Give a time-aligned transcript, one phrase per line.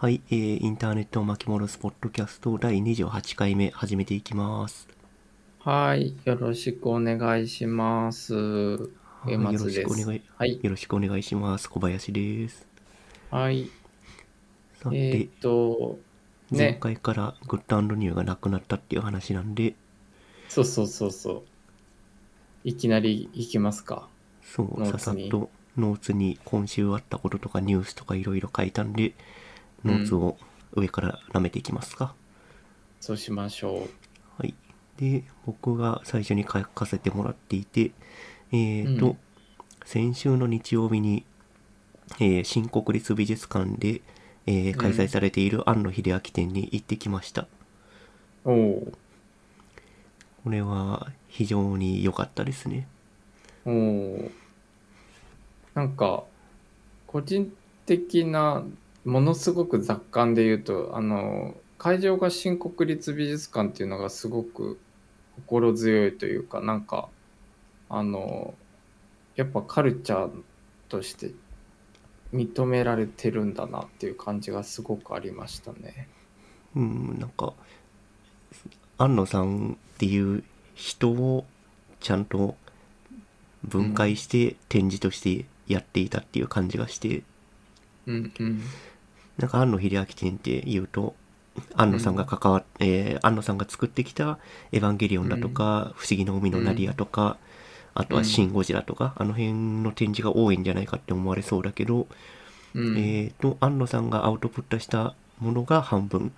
[0.00, 4.88] はい、えー、インターネットを巻き戻すポッドキャスト第28回目始めていきます。
[5.58, 8.34] はい、よろしくお願いします。
[8.34, 8.78] は
[9.28, 11.68] いよろしくお願い、はい、よろしくお願いします。
[11.68, 12.66] 小林です。
[13.30, 13.68] はい、
[14.82, 15.98] さて、えーっと、
[16.50, 19.74] 前ね、回からグッドニューがなくなったっていう話なんで、
[20.48, 21.42] そうそうそうそう。
[22.64, 24.08] いきなり行きますか。
[24.42, 29.12] そう、ささっとノーツに今週あったこととかニュースとかいろいろ書いたんで、
[29.84, 30.36] ノーツを
[30.72, 32.14] 上から舐めていきますか。
[33.00, 33.88] そうしましょ
[34.38, 34.54] はい。
[34.98, 37.92] で、僕が最初に書かせてもらっていて、
[38.52, 39.18] えーと、うん
[39.86, 41.24] 先週の日曜日に、
[42.20, 44.02] えー新国立美術館で、
[44.46, 47.48] えー開催されている庵野秀明展に行ってきました。
[48.44, 48.50] う。
[48.50, 48.92] おお
[50.44, 52.86] これは非常に良かったですね。
[53.64, 54.30] おお
[55.74, 56.24] なんか、
[57.06, 57.52] 個人
[57.86, 58.64] 的な、
[59.04, 64.78] ものすごく雑感で言うと、あの、会場が新国立美術館っていうのがすごく
[65.36, 67.08] 心強いというか、なんか、
[67.88, 68.54] あの、
[69.36, 70.42] やっぱカルチャー
[70.88, 71.32] として
[72.34, 76.08] 認められてるんだなっていう感じがすごくありましたね。
[76.76, 77.54] うん、なんか、
[78.98, 81.46] 庵野さんっていう人を
[82.00, 82.56] ちゃんと
[83.64, 87.22] 分解して展示としてやっていたっていう感じがして、
[88.06, 88.62] うんうん。
[89.40, 91.14] なんか庵野秀明展って言うと、
[91.74, 94.38] 庵野さんが関わっ、えー庵野さんが作ってきた
[94.72, 97.38] エヴァンゲリオンだとか、不思議の海のナディアとか、
[97.94, 102.06] あとはシン・ゴジラとか、あの辺の展示が多いんじゃないかって思われそうだけど、
[102.74, 102.96] うん。
[102.96, 106.32] えーと、庵野さんがアウトプットしたものが半分。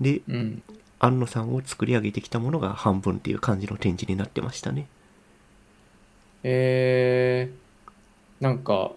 [0.00, 0.62] で、うん。
[0.98, 4.86] 庵野さんを作り上げてきたものが半分っていう感じの展示になってましたね。
[6.42, 8.92] えー、なんか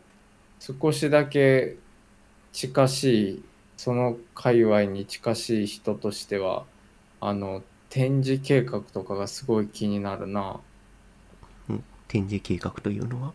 [0.60, 1.78] 少しだけ
[2.54, 3.44] 近しい
[3.76, 6.64] その界隈に近しい人としては
[7.20, 10.60] あの展示計画とかがすごい気になるな。
[11.70, 13.34] うん、展示計画というのは？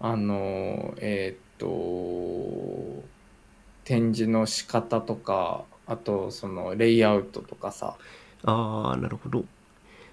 [0.00, 3.04] あのえーっと
[3.84, 7.96] 展示の仕方とかあとそのレイアウトとかさ。
[8.44, 9.44] ああ、なるほど。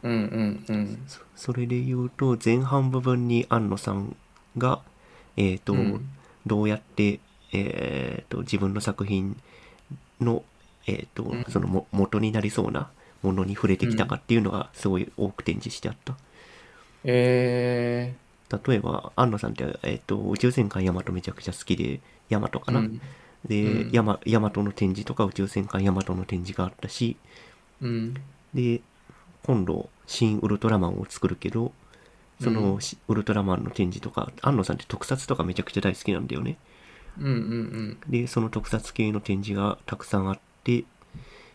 [0.01, 1.03] うんうんうん。
[1.07, 4.15] そそれで言うと、前半部分に庵野さん
[4.57, 4.81] が、
[5.37, 6.09] えっ、と、うん。
[6.47, 7.19] どうやって、
[7.53, 9.39] えっ、と、自分の作品
[10.19, 10.43] の、
[10.87, 12.89] えっ、とうん、そのも元になりそうな
[13.21, 16.15] ものに触れてきたかっていうのがすごい多く展示してあった。
[17.03, 18.15] え
[18.67, 23.01] 例えば、庵野さんって、えっ、と、宇宙戦艦ヤマトめちゃくちゃ好きで、ヤマトかー、な、うん。
[23.45, 23.91] で、うん。
[23.91, 27.17] ヤマヤマトの展示とか宇宙戦艦ヤマトの展示があったし、
[27.81, 28.13] うん。
[28.53, 28.81] で、
[29.43, 31.71] 今度、新ウルトラマンを作るけど、
[32.41, 36.57] その、ウルトラマンの展示とか、安野さんって特撮とかめちゃくちゃ大好きなんだよね。
[37.19, 40.83] うんうんで、その特撮系の展示がたくさんあって、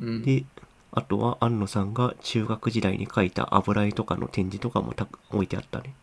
[0.00, 0.08] うん。
[0.08, 0.44] うんで、
[0.92, 5.94] あとは安野さんが中学時代に描いた油絵とかの展示とかもた置いてあったね。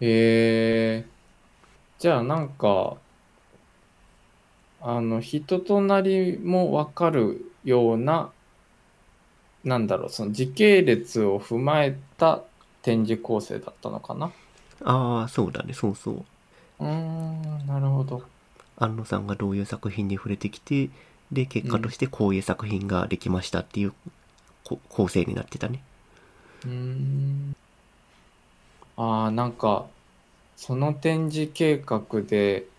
[0.00, 1.04] へえ
[1.98, 2.96] じゃあなんか
[4.82, 8.30] あの人となりもわかるような
[9.64, 12.42] なんだろうその時系列を踏まえた
[12.82, 14.30] 展示構成だったのかな？
[14.82, 16.24] ああ、そうだね、そうそう。
[16.80, 18.22] うーんなるほど
[18.76, 20.90] 安野さんがどういう作品に触れてきて、
[21.32, 23.94] で、結果としてこういう作品ができましたっていう
[24.64, 25.84] こ構成になってたね。
[26.64, 27.54] うーん
[28.96, 29.92] あーなんか
[30.56, 32.72] その展示計画で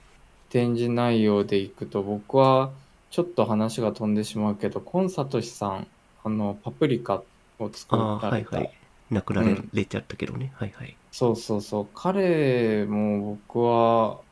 [0.50, 2.80] 展示内容でいくと僕は
[3.10, 7.26] ちょっと話が飛んでしまうけどコンサトシさんあのパプリカ
[7.60, 8.70] を作ああ、られた、はいはい。
[9.10, 10.52] 亡くなれうんれちゃったけどね。
[10.56, 11.00] はいはい。
[11.12, 14.25] そうそうそう彼も僕は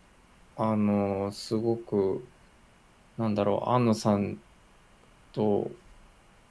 [0.64, 2.26] あのすごく
[3.18, 4.38] なんだろう安野さん
[5.34, 5.70] と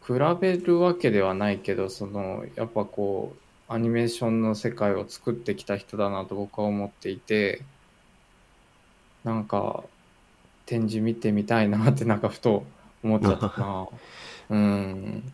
[0.06, 7.62] 比べるわけではないけどそのやっぱこうアニメーションの世界を作ってきた人だなと僕は思っていて
[9.24, 9.82] なんか
[10.66, 12.64] 展示見てみたいなってなんかふと
[13.02, 13.88] 思っちゃったな。
[14.50, 15.32] うん。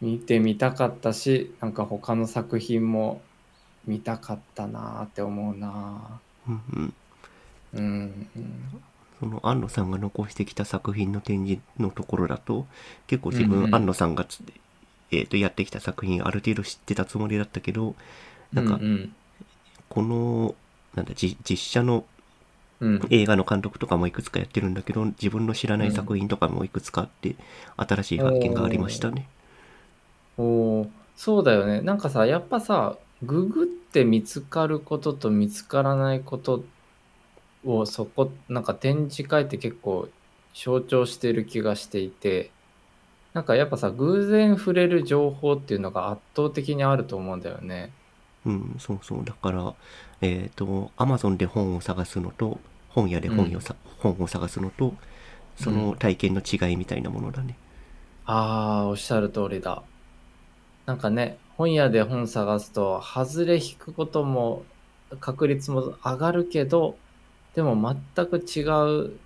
[0.00, 3.22] 見てみたかったしなんか他の作品も
[3.86, 6.20] 見たかったなって思うな。
[6.48, 6.94] うんうん。
[7.74, 8.28] うん
[9.20, 12.66] その安野さんが残してきた作品の展示のところだと
[13.06, 14.42] 結構自分安野さんがつ、
[15.10, 17.94] えー、とやってきた作品ある程度知ってたつもりだったけど
[18.52, 19.14] なんかうんうん。
[19.88, 20.54] この
[20.94, 22.04] なんだじ実写の
[22.80, 23.00] うん。
[23.10, 27.36] 映画の監督とかもいくつかやってるんだけど自分の知らない作品とかもいくつかあって
[27.76, 29.28] 新しい発見がありましたね。
[30.36, 30.88] おー。
[31.16, 31.80] そうだよね。
[31.80, 36.64] なんかさやっぱさググって見つかることと見つからないこと
[37.64, 40.08] をそこなんか展示会って結構
[40.54, 42.50] 象徴している気がしていて、
[43.34, 47.92] なんかやっぱさ、偶然触れる情報っていうのが圧倒的にあると思うんだよね。
[48.46, 49.24] うん、そうそう。
[49.24, 49.74] だから、
[50.20, 54.94] えっ、と、Amazon で本を探すのと、本屋で本をさ、本を探すのと、
[55.56, 57.58] その体験の違いみたいなものだね。
[58.24, 59.82] ああ、おっしゃる通りだ。
[60.86, 64.64] なんかね、本屋で本探すと、外れ引くことも、
[65.20, 66.96] 確率も上がるけど、
[67.54, 68.62] でも全く違
[69.06, 69.18] う、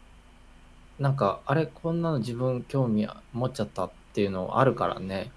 [0.99, 5.31] なんか、あれ、こんなの自分興味持っちゃったっていうのあるからね。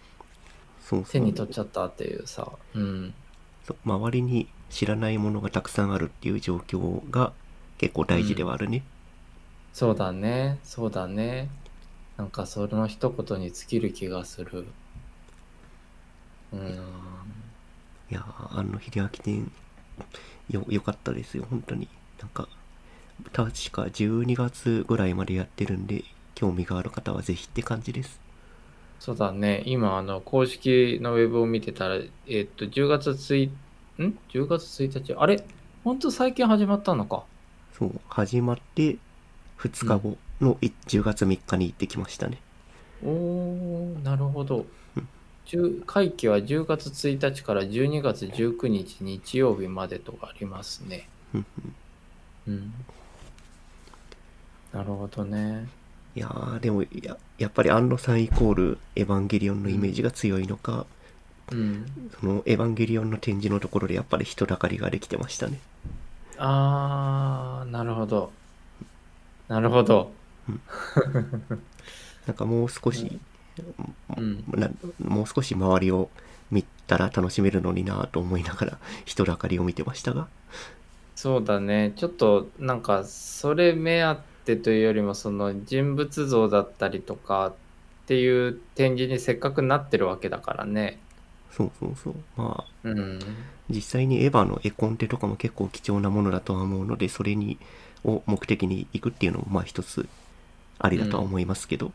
[0.80, 1.12] そうそう。
[1.12, 2.52] 手に取っちゃったっていうさ。
[2.74, 3.14] うん。
[3.64, 7.34] そう周りに知らないものがたくさんあるっていう状況が
[7.78, 8.84] 結構大事ではあるね。
[9.74, 10.60] そうだね。
[10.64, 11.50] そうだね。
[12.18, 14.66] なんかその一言に尽きる気がする。
[16.54, 16.60] うん。
[18.10, 19.52] いやー、あの、秀明店、
[20.50, 21.88] よ、良かったですよ、本当に。
[22.20, 22.48] なんか、
[23.34, 26.04] 確か12月ぐらいまでやってるんで、
[26.36, 28.20] 興味がある方はぜひって感じです。
[29.00, 29.64] そうだね。
[29.66, 31.96] 今、あの、公式のウェブを見てたら、
[32.28, 33.52] えっと、10月1
[33.98, 35.14] 日、ん ?10 月1日。
[35.16, 35.44] あれ？
[35.84, 37.26] ほんと最近始まったのか。
[37.74, 38.98] そう、始まって
[39.58, 42.38] 2日後のい10月3日に行ってきましたね。
[43.04, 44.66] おー、なるほど
[44.96, 45.08] うん。
[45.46, 51.10] 10会期は10月1日から12月19日日曜日までとかありますね。
[51.34, 51.46] うん
[52.48, 52.72] うん。
[54.74, 55.70] なるほどね。
[56.16, 60.86] いやー、でもや、やっぱり安野さんイコールエヴァンゲリオンのイメージが強いのか、
[61.52, 61.86] うん。
[62.20, 65.60] そのエヴァンゲリオンの展示のところでやっぱり人だかりができてましたね。
[66.38, 68.32] あー、なるほど。
[69.48, 70.12] なるほど。
[72.28, 73.20] なんかもう少し、
[74.18, 74.44] うん。
[74.52, 74.70] な
[75.00, 76.10] もう少し周りを
[76.52, 80.28] 見たら楽しめるのになと思いながら人だかりを見てましたが
[81.16, 81.94] そうだね。
[81.96, 87.54] ちょっとなんかそれ目当てというよりもその人物像だったりとかっ
[88.06, 91.00] ていう展示にせっかくなってるわけだからね。
[91.52, 93.20] そうそうそうまあうん。
[93.70, 97.58] 実際にエヴァの絵コンテとかも結構貴重なものだとは思うのでそれに
[98.04, 100.08] を目的に行くっていうのもまあ一つ
[100.80, 101.92] ありだとは思いますけど、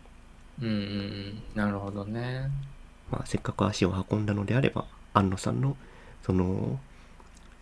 [0.60, 1.42] うんうんうん。
[1.54, 2.50] なるほどね。
[3.10, 4.84] まあ、せっかく足を運んだのであれば
[5.14, 5.76] 安野さんの
[6.22, 6.80] その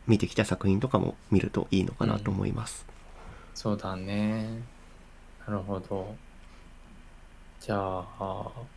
[0.07, 2.87] 見てきた作品とかも見るといいのかなと思います、
[3.55, 4.63] そうだね。
[5.47, 6.19] なるほど。
[7.59, 8.69] じゃあ、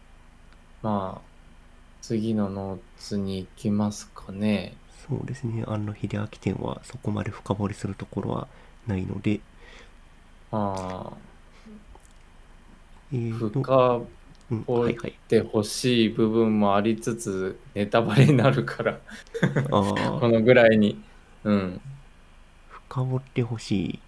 [0.82, 1.30] まあ、
[2.02, 4.82] 次のノーツに行きますかね。
[5.08, 8.50] そうですね安野秀明展はそこまで深掘りするところは
[8.86, 9.42] ないので
[10.52, 10.60] ま
[11.14, 11.38] あ、
[13.12, 14.08] えーと深
[14.52, 19.02] うん掘っはいはいてほしい部分もありつつ、ネタバレになるから、
[19.72, 19.78] あ
[20.20, 21.04] こあのぐらいに。
[21.44, 21.82] うん。
[22.70, 24.07] 深掘ってほしいああ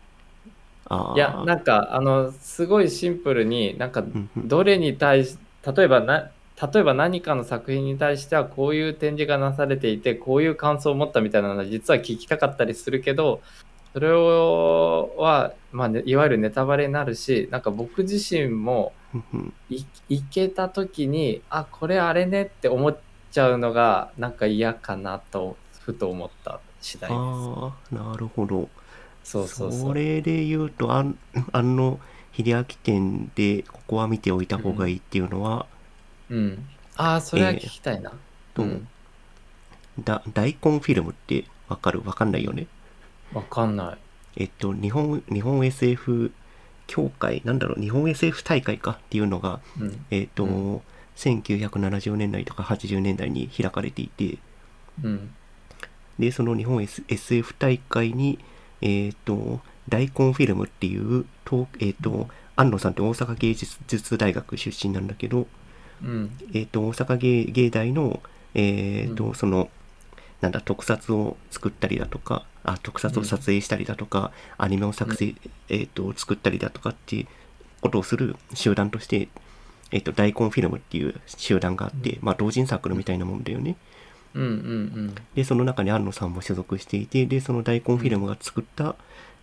[1.16, 4.04] いや、なんか、あの、すごいシンプルに、なんか、
[4.38, 5.38] どれに対し、
[5.76, 6.32] 例えばな、
[6.74, 13.42] 例えば何かの作品に対してはこういう展示がなされていて、こういう感想を持ったみたいなのは実は聞きたかったりするけど、
[13.94, 18.94] それをは、まあね、いわゆるネタバレになるし、なんか僕自身も
[19.70, 19.86] 行
[20.30, 22.98] けた時に、あ、これあれねって思っ
[23.32, 27.96] ちゃうのが、なんか嫌かなと、ふと思った次第です。
[27.96, 28.70] なるほど
[29.30, 31.18] そうそうそれで言うとあん
[31.52, 32.00] あの
[32.36, 35.66] 秀明店でここは見ておいた方がいいっていうのは、
[36.30, 36.66] うん。
[36.96, 38.12] ああ、それは聞きたいな。
[38.54, 38.88] とうん
[40.00, 42.02] だ大根フィルムってわかる？
[42.06, 42.68] わかんないよね？
[43.34, 43.98] わかんない。
[44.38, 46.32] えっと日本日本 SF
[46.88, 47.82] 協会なんだろう？
[47.82, 50.06] 日本 SF 大会かっていうのがうん。
[50.10, 50.82] えっと、う
[51.18, 54.38] 1970年代とか80年代に開かれていて
[55.04, 55.34] うん。
[56.18, 58.40] でその日本、S、SF 大会に
[58.82, 65.48] えっと大根フィルムっていう東えっと安野さんって大阪芸術大学出身なんだけど、
[66.04, 66.32] うん。
[66.54, 68.22] えっと大阪芸芸大の
[68.54, 69.70] えっと、うんその
[70.42, 75.36] なんだ特撮を作ったりだとかあ特撮を撮影したりだとか、アニメを作成、
[75.70, 77.28] えっと作ったりだとかっていう
[77.82, 79.28] ことをする集団として、
[79.92, 83.76] えっと大根フィルムっていう集団があって、まあ同人サークルみたいなもんだよね。
[84.36, 88.96] うんうんでその中に安野さんも所属していてでその大根フィルムが作った、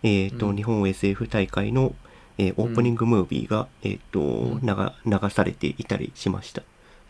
[0.03, 1.93] えっとうん日本 SF 大会の、
[2.37, 6.63] えーオープニングムービーが、えっとん流流されていたりしました。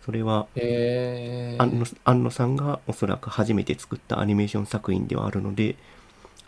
[0.05, 5.75] それはへえ安野安野さんがおそらく初めて作ったアニメーション作品ではあるので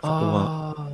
[0.02, 0.92] そこは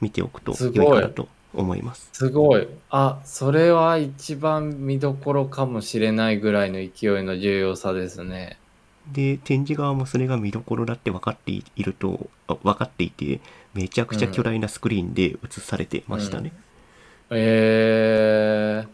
[0.00, 2.12] 見ておくとすごい良いかなと思います。
[2.12, 2.68] すごい。
[2.90, 8.61] あ、それは一番見どころかもしれないぐらいの勢いの重要さですね。
[9.10, 13.40] で展示側もそれが見どころだって分かっているとあ分かっていて
[13.74, 16.52] めちゃくちゃ巨大なスクリーンで映されてましたね。
[17.30, 18.86] え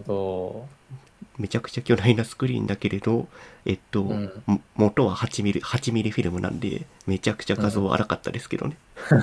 [0.00, 0.66] ど。
[1.38, 3.28] めちゃくちゃ巨大なスクリーンだけれど、
[3.64, 8.76] えっと、うんも元は8ミリ、8ミリフィルムなんで、めちゃくちゃ画像荒かったですけどね。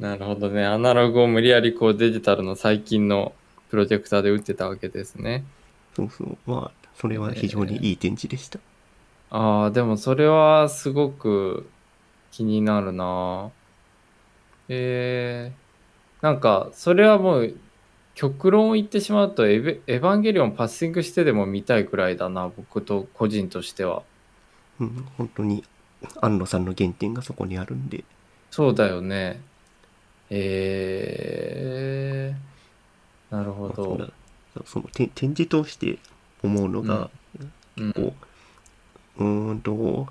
[0.00, 0.64] なるほどね。
[0.66, 3.32] アナログを無理やりこうデジタルの最近の
[3.70, 5.44] プロジェクターで打ってたわけですね。
[5.94, 6.38] そうそう。
[6.46, 8.58] まあ、それは非常にいい展示でした。
[9.30, 11.68] ああ、でもそれはすごく
[12.30, 13.50] 気になるな。
[14.68, 17.54] えー、なんかそれはもう
[18.14, 24.02] 極論を言ってしまうとエヴェエヴァンゲリオンパッシングしてでも見たいくらいだな、僕と個人としては。
[24.80, 25.64] うん、本当に、
[26.20, 28.04] 安野さんの原点がそこにあるんで、
[28.50, 29.40] そうだよね。
[30.30, 34.21] えー、なるほどまあ
[34.66, 35.98] そのて展示通して
[36.42, 37.10] 思うのが、
[37.76, 37.92] うん。
[37.92, 38.14] こ
[39.18, 40.08] う、うーんと、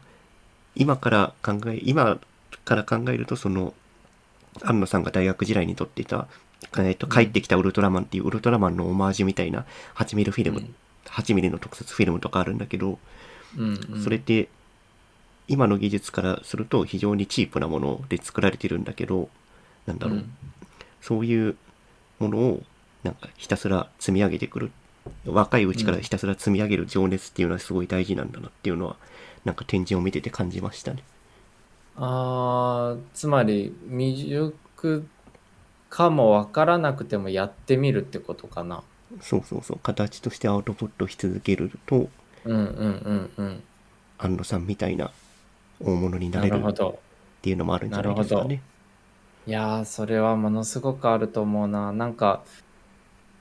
[0.75, 2.19] 今から考え、今
[2.65, 3.73] から考えると、その、
[4.61, 6.27] 安野さんが大学時代に撮っていた、
[6.77, 10.75] えっと、帰ってきたウルトラマンっていうウルトラマンのオマージュみたいな8ミリフィルム、うん。
[11.05, 12.99] 8ミリの特撮フィルムとかあるんだけど、
[13.57, 14.03] うんうん。
[14.03, 14.49] それって、
[15.47, 19.29] 今の技術からすると非常にチープなもので作られてるんだけど、
[19.85, 20.33] なんだろう、うん。
[21.01, 21.57] そういう
[22.19, 22.63] ものを
[23.03, 24.71] なんかひたすら積み上げてくる
[25.25, 28.97] 若いうちからひたすら積み上げる情熱っていうのはすごい大事なんだなっていうのは
[29.45, 31.03] なんか展示を見てて感じましたね。
[31.95, 35.05] あーつまり未熟
[35.89, 38.83] かもわからなくてもやってみるってことかな。
[39.21, 42.09] そうそうそう形としてアウトプットし続けると
[42.45, 43.63] うんうんうんうん。
[44.17, 45.11] 安野さんみたいな
[45.79, 46.99] 大物にななれるっ。
[47.41, 48.61] ていうのもあるんじゃないですかね。
[49.47, 51.91] いやーそれはものすごくあると思うな。
[51.91, 52.43] なんか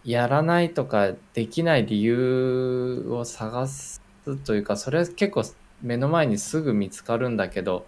[0.05, 4.01] やらないとかできない理由を探す
[4.45, 5.45] というかそれは結構
[5.83, 7.87] 目の前にすぐ見つかるんだけど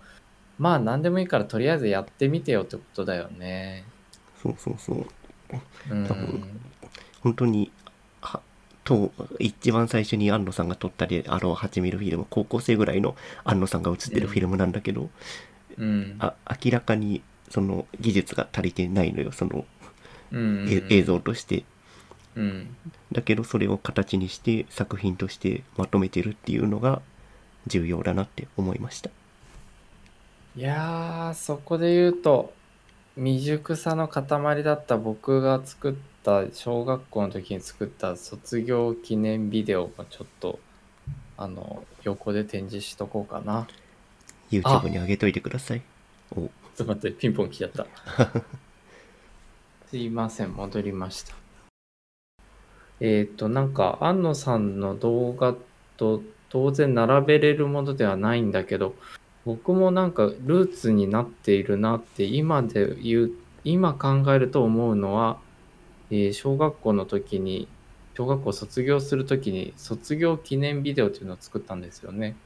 [0.58, 3.84] まあ何でもいいからとりあえずやってみてよってことだよね。
[4.42, 5.06] そうそうそう。
[5.90, 6.06] うん。
[6.06, 6.44] 多分。
[7.20, 7.72] 本当に
[8.20, 8.40] は
[8.84, 15.10] と一番最初に安野さんが撮ったりあの8ミリフィルム高校生ぐらいの安野さんが写ってるフィルムなんだけど、
[15.78, 16.16] うん。
[16.18, 19.64] あ明らかにその技術が足りてないのよその、
[20.30, 20.66] うん。
[20.68, 21.64] え映像として
[22.36, 22.76] うん。
[23.10, 27.02] だけどそれを形にして作品としてまとめてるっていうのが
[27.66, 29.10] 重要だなって思いました。
[30.56, 32.52] いやーそこで言うと
[33.16, 40.58] 未熟さの塊だった僕が作った小学校の時に作った卒業記念ビデオもちょっと
[41.38, 43.66] あの横で展示しとこうかな。
[44.50, 45.82] YouTube に上げといてください。
[46.36, 47.86] おちょっと待ってピンポン来ちゃった。
[49.92, 51.41] すいません戻りました
[53.04, 55.56] えっ、となんか安野さんの動画
[55.96, 58.94] と当然並べれるものではないんだけど
[59.44, 63.30] 僕もなんかルーツになっているなって今で言う
[63.64, 65.38] 今考えると思うのは、
[66.10, 67.66] えー小学校の時に
[68.16, 72.36] 小学校卒業する時に卒業記念ビデオっていうのを作ったんですよね。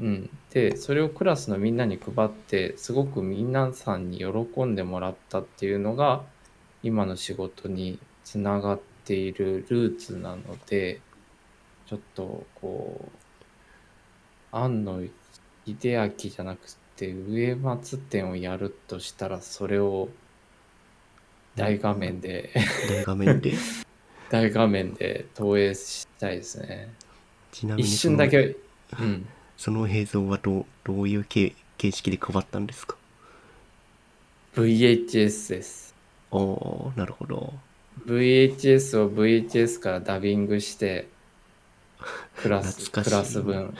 [0.00, 6.22] うん、でそれをクラスのみんなに配ってすごく皆さんに喜んでもらったっていうのが
[6.82, 11.00] 今の仕事につながっているルーツなので
[11.86, 13.08] ちょっとこ
[14.52, 15.02] う庵野
[15.66, 16.60] 秀明じゃなく
[16.96, 20.08] て上松店をやるとしたらそれを
[21.56, 22.52] 大画面で
[22.88, 23.54] 大画面で。
[24.30, 26.92] 大画面で投影したいですね。
[27.52, 28.56] ちなみに一瞬だけ
[28.98, 29.28] うん。
[29.56, 32.96] その映像はどうどういう形形式で配ったんですか
[34.54, 35.94] ？VHS です。
[36.30, 37.52] おおなるほど
[38.06, 41.08] VHS を VHS からダビングして
[42.36, 43.74] クラス懐かしいクラス分。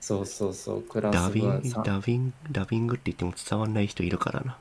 [0.00, 4.56] そうそうそうクラスダビング分さダビングダビングって言っても伝わんない人いるからな。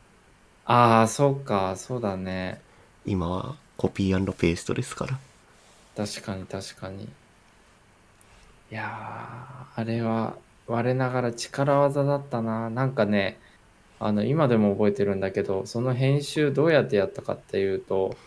[0.65, 2.62] ああそうかそうだね。
[3.05, 5.20] 今はコピーペーストですから。
[5.96, 7.03] 確かに確かに。
[7.03, 7.08] い
[8.72, 10.36] やーあれは
[10.67, 12.70] 我ながら力技だったな。
[12.70, 13.39] なんかね
[14.00, 18.17] あの今でも覚えてるんだけどその編集どうやってやったかっていうと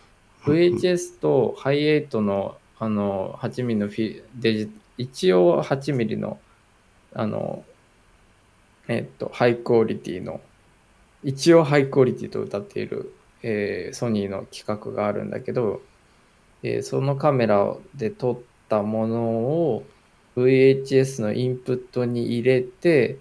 [0.44, 6.38] VHS とハイエイトのあの8ミリのフィデジ一応8ミリの
[7.12, 7.64] あの
[8.86, 10.40] えっとハイクオリティの
[11.22, 15.82] 一応ハイクオリティと歌っている、えーソニーの企画があるんだけど、
[16.62, 19.84] えーそのカメラで撮ったものを
[20.36, 23.18] VHS のインプットに入れて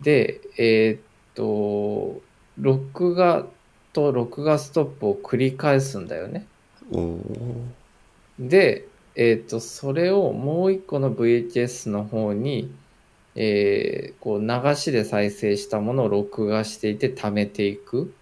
[0.00, 1.00] でえーっ
[1.34, 2.22] と
[2.58, 3.46] 録画
[3.92, 6.46] と録画ストップを繰り返すんだよね。
[8.38, 12.72] で、えっ、と、それをもう一個の VHS の方に、
[13.34, 18.12] えーこう流しで再生したものを録画していて貯めていく。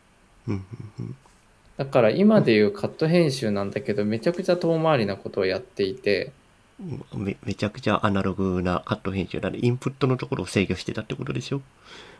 [1.76, 6.32] だから今でいうカット編集なんだけど、めちゃくちゃ遠回りなことをやっていて、
[6.80, 11.60] うんめめちゃくちゃアナログなカット編集なんで、インプットのところを制御してたってことでしょ？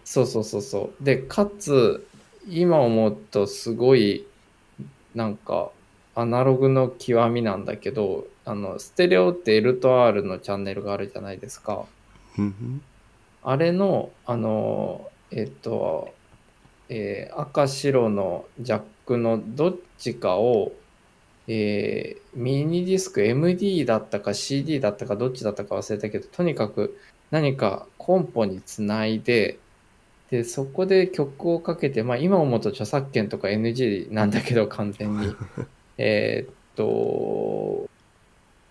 [0.05, 1.05] そうそうそうそう。
[1.05, 2.07] で、かつ、
[2.49, 4.27] 今思うとすごい、
[5.15, 5.71] なんか、
[6.15, 11.87] アナログの極みなんだけど、あの、ステレオって L と R のチャンネルがあるじゃないですか。
[13.43, 16.15] あれの、あの、えっと、
[16.89, 20.73] えー赤白のジャックのどっちかを、
[21.47, 26.99] えーミニディスク MD だったか CD だったかどっちだったか忘れたけど、とにかく
[27.31, 29.59] 何かコンポにつないで、
[30.31, 35.37] で、そこで曲をかけて、まあ今思うと著作権とか NG なんだけど完全に。
[36.03, 37.87] えーっと、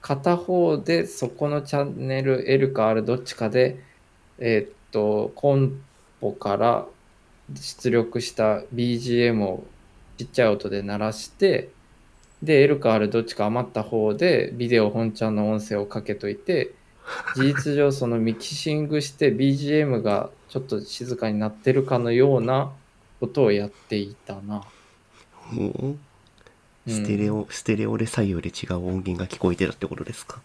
[0.01, 3.79] 片方でそこのチャンネル L か R どっちかで、
[4.39, 5.79] えーっと、コン
[6.21, 6.87] ポから
[7.53, 9.63] 出力した BGM を
[10.17, 11.69] ちっちゃい音で鳴らして、
[12.41, 16.71] で、L か R どっちか余った方でビデオ本ちゃんの音声をかけといて、
[17.35, 22.71] 事実上そのミキシングして BGM がちょっと静かになってるかのような
[23.19, 24.63] ことをやっていたな。
[25.51, 26.08] もう
[26.89, 30.41] ステレオ、ステレオで左右で違う音源が聞こえてたってことですか？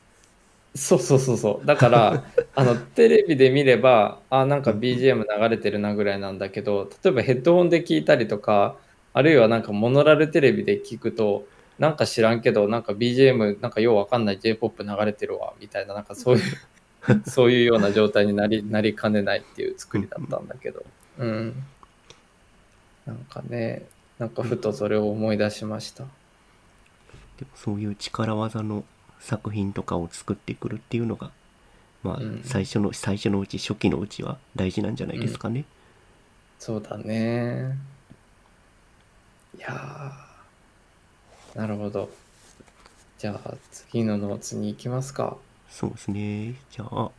[0.77, 1.67] そうそうそうそう。
[1.67, 2.25] だから、
[2.55, 8.77] あの、テレビで見れば、あ、なんか BGM 流れてるなぐらいなんだけど、例えばヘッドホンで聞いたりとか、
[9.13, 11.47] あるいはなんかモノラルテレビで聞くと、
[11.79, 20.85] なんか知らんけど、なんか BGM、なんかようわかんない J-POP 流れてるわ、みたいな、なんかそういう、 そういうような状態になり、なりかねないっていう作りだったんだけど。
[21.19, 21.55] うん。
[23.07, 23.85] なんかね、
[24.19, 26.05] なんかふとそれを思い出しました。
[27.39, 28.85] でもそういう力技の
[29.21, 31.31] 作品とかを作ってくるっていうのが、
[32.03, 35.65] まあうん、最初の、最初のうち、初期のうちは大事なんじゃないですかね。
[36.59, 37.77] そうだね。
[39.57, 42.11] いやー、なるほど。
[43.19, 45.37] じゃあ次のノーツに行きますか。
[45.71, 46.55] そうですね。
[46.71, 47.11] じゃあ、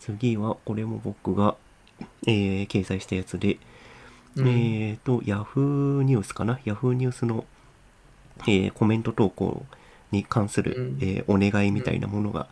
[0.00, 1.56] 次は、これも僕が、
[2.26, 3.58] えー掲載したやつで、
[4.36, 6.60] うんえっ、と、ヤフーニュースかな？
[6.64, 7.44] ヤフーニュースの、
[8.46, 9.64] えーコメント投稿
[10.10, 12.48] に関する、うんえーお願いみたいなものが、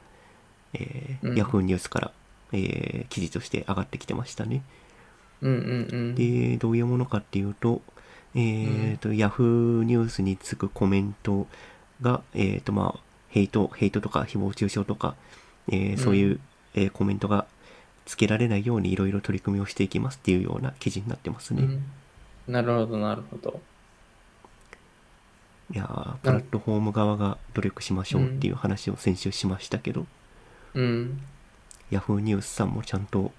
[0.74, 2.12] えーうんヤフーニュースから、
[2.52, 4.62] えー記事として上がってきてましたね。
[5.42, 6.14] うんうんうん。
[6.14, 7.82] で、どういうものかっていうと、
[8.34, 11.46] えっ、と、ヤフーニュースにつくコメント
[12.02, 15.14] が、えっ、と、まあ、ヘイト、ヘイトとか誹謗中傷とか、
[15.68, 16.40] えーそういう、
[16.74, 17.46] えーコメントが
[18.04, 21.62] つけられないようにいろいろ取り組みをしていきますっていうような記事になってますね。
[21.62, 21.84] うん
[22.48, 23.60] なるほど、なるほど。
[25.72, 30.06] いやープラットフォーム側が努力しましょうっていう話を先週しましたけど、
[30.74, 31.20] うん。
[31.90, 33.32] ヤフーニュースさんもちゃんと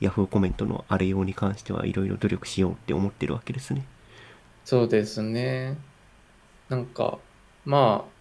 [0.00, 3.84] ヤフーコメントのあれ用に関してはいろいろ努力しようって思ってるわけですね。
[4.64, 5.76] そうですね。
[6.68, 7.18] なんか、
[7.64, 8.12] まあ、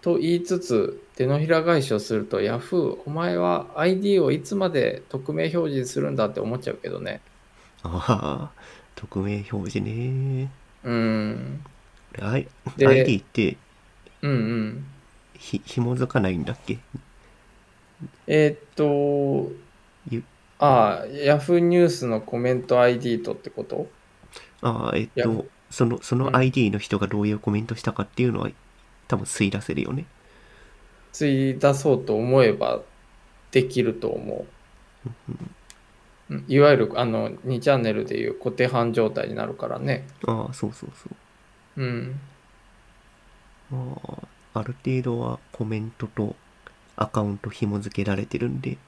[0.00, 7.20] と言いつつ、手のひら返しをすると、ヤフー、お前は ID をいつまで匿名表示するんだって思っちゃうけどね。
[7.82, 8.62] ああ、
[8.94, 10.50] 匿名表示ね。
[10.84, 11.64] うん。
[12.16, 13.56] これ I で ID って
[14.22, 14.86] うんうん。
[15.38, 16.78] ひ紐づかないんだっけ？
[18.26, 19.52] えーっと
[20.10, 20.22] ゆ、
[20.58, 23.88] ああ、ヤフーニュースのコメント ID とってこと？
[24.62, 28.50] ああ、えっと、その、そうんの ID の人がどういうコメントしたかっていうのは
[29.08, 30.06] 多分吸い出せるよね。
[31.12, 32.82] つい出そうと思えば
[33.50, 34.46] できると思
[35.06, 35.10] う。
[35.28, 40.06] うんいわゆるあの2チャンネルでいう固定版状態になるからね。
[40.26, 41.16] ああ、そうそうそう。
[41.76, 42.20] うん。
[43.70, 43.96] ま
[44.54, 46.36] あ、ある程度はコメントと
[46.96, 48.78] アカウント紐付けられてるんで、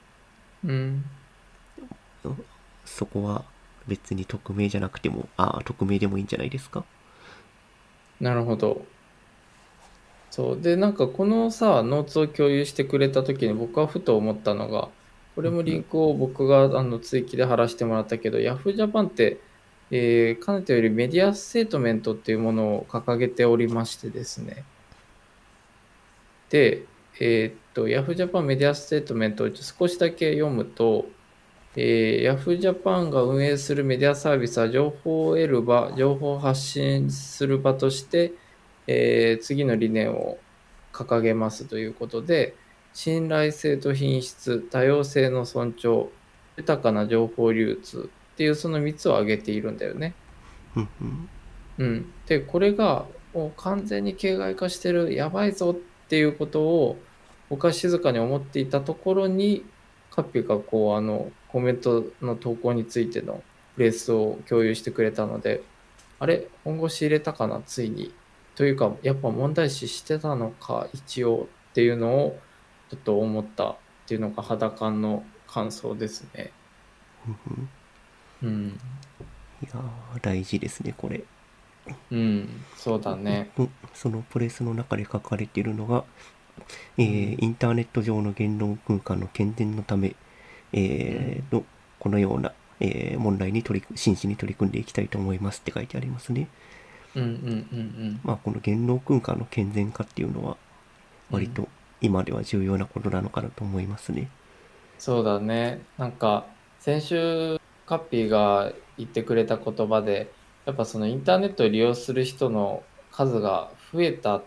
[0.65, 1.05] うん。
[2.85, 3.45] そこは
[3.89, 6.85] 別に匿名じゃなくても、ああ、匿名でもいいんじゃないですか？
[8.21, 8.85] なるほど。
[10.31, 10.61] そう。
[10.61, 14.89] で、なんかこのさ、ノーツを共有してくれた時に僕はふと思ったのが、
[15.35, 19.39] これもリンクを僕があの追記で貼らせてもらったけど、Yahoo Japan って、
[19.91, 24.65] えーかねてよりメディアステートメントっていうものを掲げておりましてですね。
[26.51, 26.85] で、
[27.21, 31.07] えーっと、Yahoo Japan メディアステートメントを少しだけ読むと、
[31.77, 38.33] えー、Yahoo Japan が運営するメディアサービスは情報を得る場、情報を発信する場として、
[38.87, 40.39] えー次の理念を
[40.93, 42.57] 掲げますということで、
[42.93, 46.11] 信頼性と品質、多様性の尊重、
[46.57, 50.13] 豊かな情報流通っていうその3つを挙げているんだよね。
[51.79, 56.99] うんでこれがもう完全に形骸化してるやばいぞっていうことを
[57.49, 59.65] 僕は静かに思っていたところに
[60.11, 63.43] カッピがこうあのコメントの投稿についての
[63.79, 65.63] レースを共有してくれたので
[66.19, 66.49] あれ？
[66.65, 67.63] 本腰入れたかな？
[67.65, 68.15] ついに。
[68.55, 71.47] というか、やっぱ問題視してたのか、一応？
[71.71, 72.39] っていうのを
[72.91, 76.53] ちょっと思ったっていうのが肌感の感想ですね。
[78.43, 78.81] うんうんうん。
[79.63, 81.25] いやー大事ですねこれ
[82.11, 83.51] うん、そうだね。
[83.59, 86.05] うんそのプレスの中で書かれているのが、
[86.99, 90.17] えーインターネット上の言論空間の健全のため、
[90.73, 91.65] えーと
[91.99, 96.49] このような、えー問題に取り真摯に取り組んでいきたいと思いますって書いてありますね。
[97.15, 100.57] うんうんうんまあこの言論空間の健全化っていうのは
[101.31, 101.69] 割と
[102.01, 104.31] 今では重要なことなのかなと思いますね。
[104.99, 105.81] そうだね。
[105.99, 106.47] なんか、
[106.79, 110.33] 先週、カッピーが言ってくれた言葉で、
[110.65, 114.43] やっぱそのインターネットを利用する人の数が増えた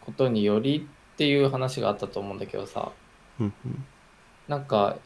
[0.00, 2.92] ことによりっていう話があったと思うんだけどさ、
[3.38, 3.84] うんうん。
[4.48, 4.96] なんか、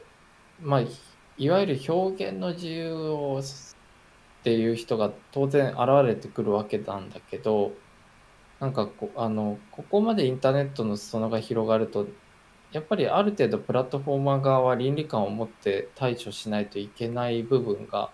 [0.62, 0.88] まあ、い
[1.37, 7.72] いわゆる表現の自由をっていう人が当然現れてくるわけなんだけど、
[8.60, 12.06] なんかこあのここまでインターネットの裾野が広がると
[12.74, 18.10] やっぱりある程度プラットフォーマー側は倫理観を持って対処しないといけない部分が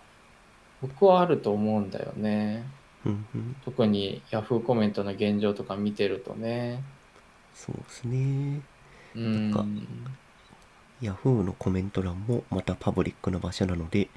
[0.82, 2.64] 僕はあると思うんだよね。
[3.06, 6.82] うんうん特に Yahoo コメントの現状とか見てるとね。
[7.54, 8.60] そうですね。
[9.16, 9.50] うん。
[9.50, 9.64] なんか
[11.00, 14.08] Yahoo のコメント欄もまたパブリックな場所なので、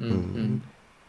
[0.00, 0.62] うんうん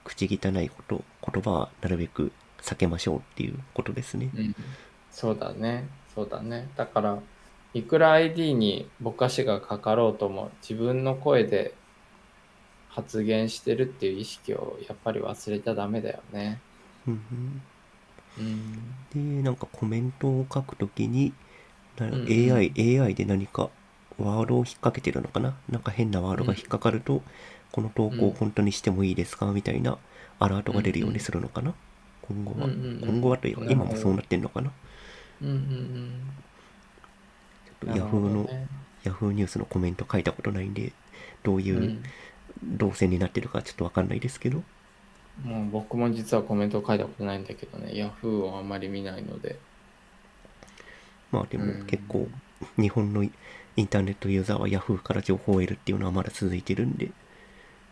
[0.03, 4.29] 口汚いこと、言葉はなるべく避けましょうっていうことですね。
[4.35, 4.55] うん、
[5.11, 5.87] そうだね。
[6.13, 6.67] そうだね。
[6.75, 7.19] だから、
[7.73, 11.73] いくら ID にぼかしがかかろうとも自分の声で
[12.89, 16.59] 発言してるっていう意識をやっぱり忘れちゃダメだよね。
[17.07, 17.21] うん
[18.39, 18.43] うん。
[18.45, 18.49] う
[19.21, 19.41] ん。
[19.41, 21.31] で、なんかコメントを書くときに、
[21.97, 22.27] なうんうん。
[22.27, 23.69] AI、AI で何か
[24.17, 25.55] ワードを引っ掛けてるのかな？
[25.69, 27.21] なんか変なワードが引っかかると、
[27.71, 29.45] この投稿を本当にしてもいいですか？
[29.51, 29.97] みたいな
[30.39, 31.73] アラートが出るようにするのかな、
[32.23, 34.71] 今後は、うんうんうん今後はというか、今もそうなってんのかな？
[35.41, 36.11] うんうんうん。
[37.81, 38.69] ちょっと Yahoo の、ね、
[39.03, 40.93] Yahoo ニュースのコメント書いたことないんで、
[41.43, 42.13] どういううん
[42.63, 44.63] 動線になってるかちょっとわかんないですけど、
[45.43, 49.59] もう僕も実はコメントを書いたことないんだけどね、Yahoo をあんまり見ないので。
[51.31, 52.27] まあでうんも結構
[52.77, 53.31] 日本のイ
[53.81, 57.11] ンターネットユーザーは Yahoo から情報を得るっていうのはまだ続いてるんで、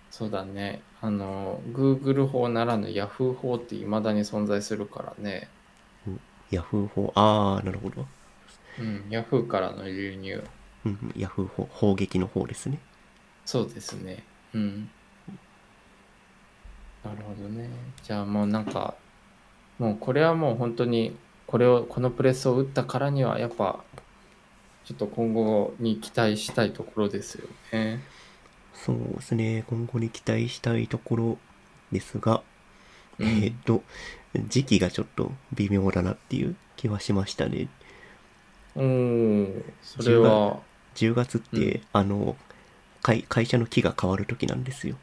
[0.10, 0.84] そうだね。
[1.00, 5.50] あの、Google 法ならぬ Yahoo 法って未だに存在するからね。
[6.52, 8.06] Yahoo 法、ああ、なるほど。
[8.79, 10.43] うん、Yahoo からの流入。
[10.85, 12.79] うん、Yahoo 法、砲撃の方ですね。
[13.45, 14.23] そうですね。
[14.53, 14.89] うん。
[17.03, 17.69] なるほどね。
[18.03, 18.95] じゃあもうなんか、
[19.79, 23.83] もうこれはもう本当に、これを、このプレスを打ったからには、やっぱ、
[24.85, 28.01] ちょっと今後に期待したいところですよね。
[28.73, 31.37] そうですね、今後に期待したいところ
[31.91, 32.43] ですが、
[33.19, 33.83] うんえーっと、
[34.47, 37.67] 時期がちょっと微妙だなっていう気はしましたね。
[38.77, 40.59] おー、それは、
[40.95, 42.35] 10月って、うんあの
[43.01, 44.95] 会、会社の期が変わる時なんですよ。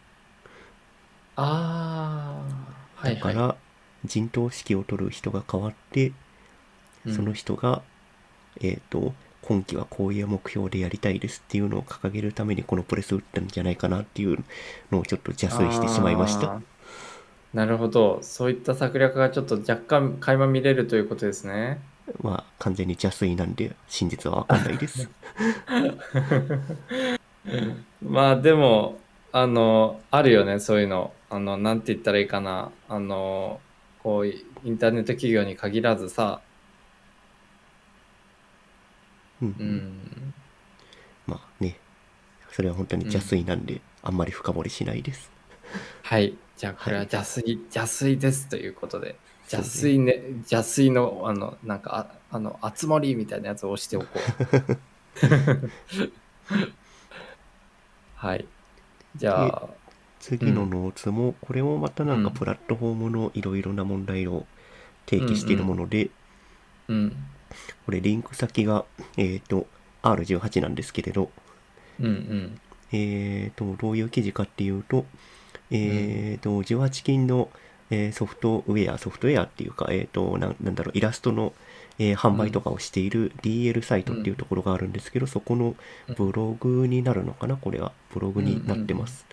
[1.36, 2.40] あ
[2.96, 3.34] あ、はいはい。
[3.34, 3.56] だから、
[4.04, 7.82] 陣頭指揮を取る人が変わって、うんその人が、
[8.62, 14.42] えっ、と、今期はこういう目標でやりたいですっていうのを掲げるためにこのプレスを打ったんじゃないかなっていう
[14.90, 16.62] のをちょっと邪推してしまいました。
[17.52, 18.20] なるほど。
[18.22, 21.78] そういった策略がちょっと若干垣間見れるということですね。
[22.22, 25.08] まあ、完全に邪推なんで、真実はわかんないです。
[28.02, 29.00] まあでも、
[29.32, 31.12] あの、あるよね、そういうの。
[31.30, 32.72] あの、なんて言ったらいいかな。
[32.88, 33.60] あの、
[33.98, 36.42] こう、インターネット企業に限らずさ、
[39.42, 40.34] うんうん。
[41.26, 41.80] まあね、
[42.50, 45.32] それは本当に邪推なんで、あんまり深掘りしないです。
[46.02, 46.38] はい。
[46.56, 49.20] じゃあ、これははい邪推、邪推ですということで。
[49.50, 55.70] 邪推ね、邪推の、あの、なんか、ああの、あつ森みたいなやつを押しておこう。
[58.16, 58.46] はい。
[59.16, 59.68] じゃあ、
[60.18, 64.46] 次のノーツも、これもまたなんかうんプラットフォームのいろいろな問題を
[65.06, 66.10] 提起しているもので、
[66.88, 67.16] うん。
[67.84, 68.84] これリンク先が、
[69.16, 69.66] えっ、と、
[70.02, 71.30] R18 なんですけれど、
[72.00, 72.60] うんうん。
[72.92, 75.04] えっ、と、どういう記事かっていうと、
[75.70, 77.50] えっ、と、18禁の、
[77.90, 81.52] えーソフトウェア、ソフトウェアっていうか、えっ、とな、なんだろう、イラストの、
[81.98, 85.76] えー販売とかをしている DL サイトっていうところがあるんですけど、そこの
[86.16, 87.92] ブログになるのかなこれは。
[88.12, 89.26] ブログになってます。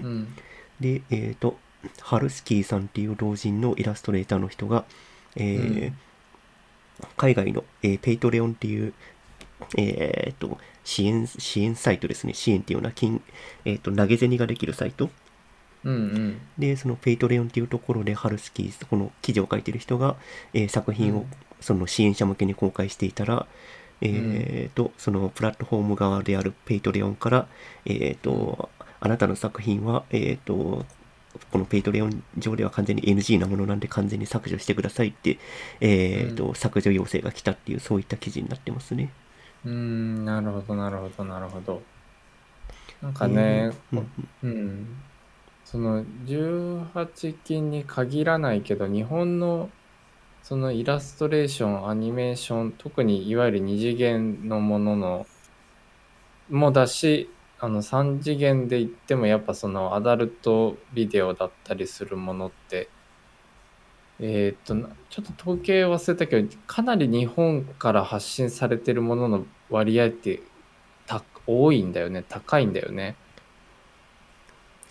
[0.00, 0.34] うん。
[0.80, 1.56] で、えっ、と、
[2.00, 4.84] ハルスキーさんっていう同人のイラストレーターの人が、
[5.36, 5.96] えーうん
[7.16, 8.92] 海外の、えー Patreon っていう、
[9.76, 12.34] えっ、と、支援、支援サイトですね。
[12.34, 13.20] 支援っていうのは金、
[13.64, 15.10] えっ、と、投げ銭ができるサイト
[15.84, 16.40] うんうん。
[16.58, 20.16] で、その Patreon っていうところで、ハルスキー、この記事を書いてる人が、
[20.54, 21.26] えー作品をうん。
[21.60, 23.46] その支援者向けに公開していたら、
[24.00, 27.46] えーと、そのプラットフォーム側である Patreon から、
[27.86, 28.68] えーと、
[29.00, 30.84] あなたの作品は、えーと、
[31.50, 35.38] この Patreon 上では完全に NG なものなんで完全に削除してくださいって、
[35.80, 39.12] えーと、削除要請が来たっていう、そういった記事になってますね。
[39.64, 41.82] うーんなるほどなるほどなるほど。
[43.00, 44.12] なんかね、うん。
[44.42, 45.02] うん、
[45.72, 49.70] その18禁に限らないけど日本の
[50.42, 55.26] そのイラストレーションアニメーション特にいわゆる二次元のものの
[56.50, 62.90] もだしあの3次元で言ってもやっぱそのアダルトビデオだったりするものって
[64.20, 70.42] えーっとちょっと統計忘れたけどかなり日本から発信されてるものの割合って
[71.46, 73.16] 多いんだよね高いんだよね。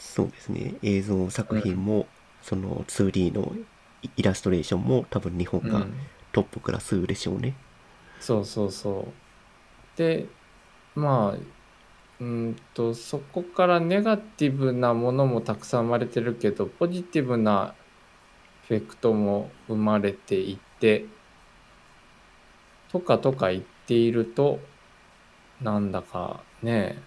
[0.02, 0.74] そうですね。
[0.82, 2.08] 映像作品も、
[2.42, 3.56] その 2D の
[4.18, 5.94] イラストレーションも多分日本がうん
[6.34, 7.54] トップクラスでしょうね。
[8.20, 9.08] そうそうそ
[9.96, 9.98] う。
[9.98, 10.26] で、
[10.96, 17.76] まあ、うーんと、そこからネガティブなものもたくさん生まれてるけど、ポジティブな
[18.66, 21.06] エフェクトも生まれていって、
[22.92, 24.60] とかとか言っていると、
[25.62, 26.98] なんだかね、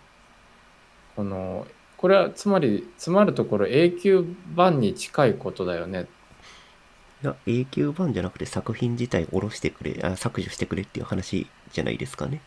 [1.17, 6.07] この、これはつまり、つまるところ永久版に近いことだよね。
[7.23, 12.41] いや、永久版じゃなくて作品自体下ろしてくれ、あ削除してくれっていう話じゃないですかね。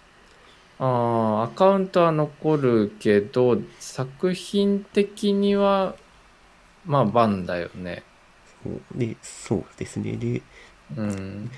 [0.79, 5.95] ああ、アカウントは残るけど、作品的には、
[6.85, 8.03] まあ、バンだよね。
[8.63, 10.13] そうで、そうですね。
[10.17, 10.41] で、
[10.95, 11.51] うん。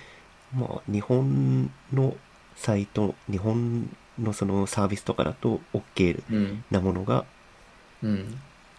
[0.56, 2.16] まあ、日本の
[2.56, 6.64] サイト、日本のそのサービスとかだと OK うん。
[6.72, 7.39] なものがうん。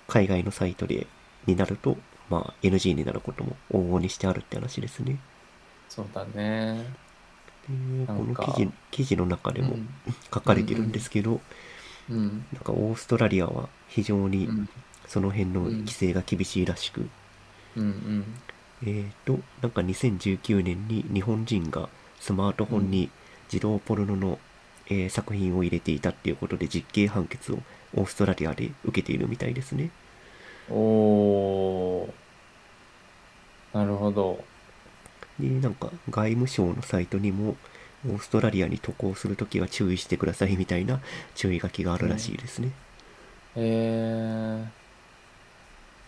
[0.08, 1.06] 海外のサイトで
[1.46, 1.96] になると、
[2.28, 5.18] まあ、NG になることも往々にしてあるって話ですね。
[5.88, 6.84] そうだね。
[7.68, 9.88] でこの記事記事の中でもうん
[10.32, 11.40] 書かれてるんですけど、
[12.08, 12.46] うん。
[12.52, 14.68] なんかオーストラリアは非常にうん。
[15.06, 17.08] その辺の規制が厳しいらしく、
[17.76, 18.24] うん。
[18.82, 21.88] えーと、なんか2019年に日本人が
[22.20, 23.10] スマートフォンに
[23.52, 24.38] 自動ポルノの、
[24.86, 27.58] えー作品を入れていたっていうことで実刑判決を
[27.94, 29.90] オーストラリアで受けているみたいですね。
[30.68, 32.12] おー。
[33.72, 34.44] なるほど。
[35.38, 37.56] で、なんか外務省のサイトにも
[38.06, 41.00] オーストラリアに渡航するときは注意してくださいみたいな
[41.34, 42.72] 注意書きがあるらしいですね。
[43.54, 43.60] え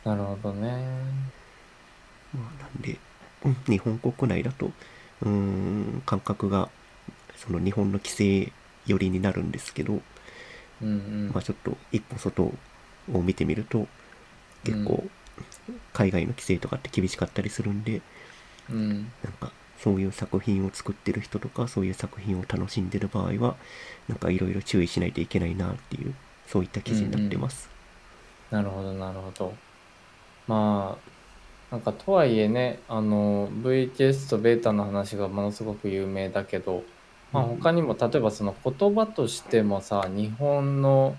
[0.04, 0.08] ー。
[0.08, 1.22] なるほどね。
[2.32, 2.98] まあ、なんで、
[3.44, 4.66] うん日本国内だと、
[5.22, 6.70] うーん、感覚が、
[7.36, 8.52] その日本の規制
[8.86, 10.00] 寄りになるんですけど、
[10.82, 11.32] うんうん。
[11.34, 13.86] まあちょっと一歩外を見てみると、
[14.64, 15.04] 結構、
[15.92, 18.02] 海外の規制とかって厳しかったりするんで、
[18.68, 19.12] うん。
[19.22, 23.56] なんか、そういう作品を作ってる人とか、そういう作品を楽しんでる場合は、
[24.08, 26.14] なんかいろいろ注意しないといけないなっていう、
[26.46, 27.70] そういった記事になってます。
[28.50, 29.64] なるほど、なるほど。
[30.46, 31.12] まあ、
[31.70, 36.90] なんかとはいえね、あの、VHS とベータの話がものすごく有名だけど、
[37.32, 41.16] まあうん他にも例えばその言葉としてもさ、日本の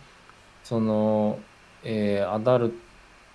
[0.63, 1.39] その、
[1.83, 2.73] えーアダル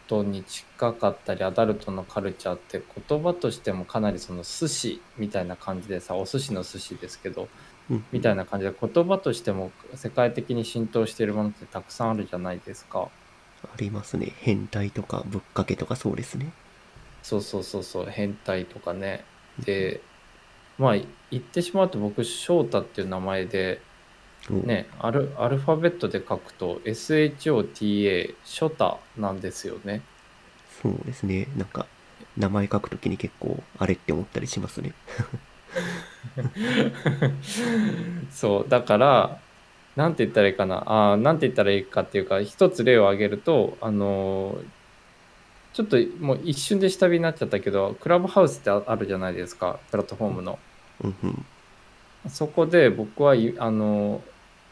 [0.07, 7.49] トに近かったり、アダルトのカルチャーって言葉としてもかなりその寿司みたいな感じでさ、お寿司の寿司ですけど、
[7.91, 13.09] うんみたいな感じで言葉としても世界的に浸透しているものってたくさんあるじゃないですか。
[13.63, 14.33] ありますね。
[14.39, 16.53] 変態とかぶっかけとかそうですね。
[17.23, 19.25] そうそうそうそう変態とかね
[19.59, 20.01] で
[20.79, 20.97] まあ
[21.31, 23.81] 言ってしまうと僕翔太っていう名前で
[24.51, 30.03] おねアルアルファベットで書くと SHOTA ショタなんですよね
[30.83, 31.49] そうですね。
[31.57, 31.87] なんか、
[32.37, 34.93] 名前書くときに結構、あれって思ったりしますね。
[38.31, 39.41] そうだから
[39.97, 44.65] なんて言ったらいいかなあーなんて言ったらいいかっていうか一つ例を挙げるとあのー
[45.75, 50.59] ちょっともう一瞬で下火になっちゃったけどクラブハウスってああるじゃないですかプラットフォームの。
[51.03, 51.47] うんうん。
[52.29, 54.23] そこで僕はいあの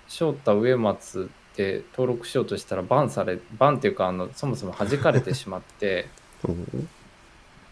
[0.08, 6.08] 翔太上松って登録しようとしたらバンされバンっていうかあのそもそも弾かれてしまって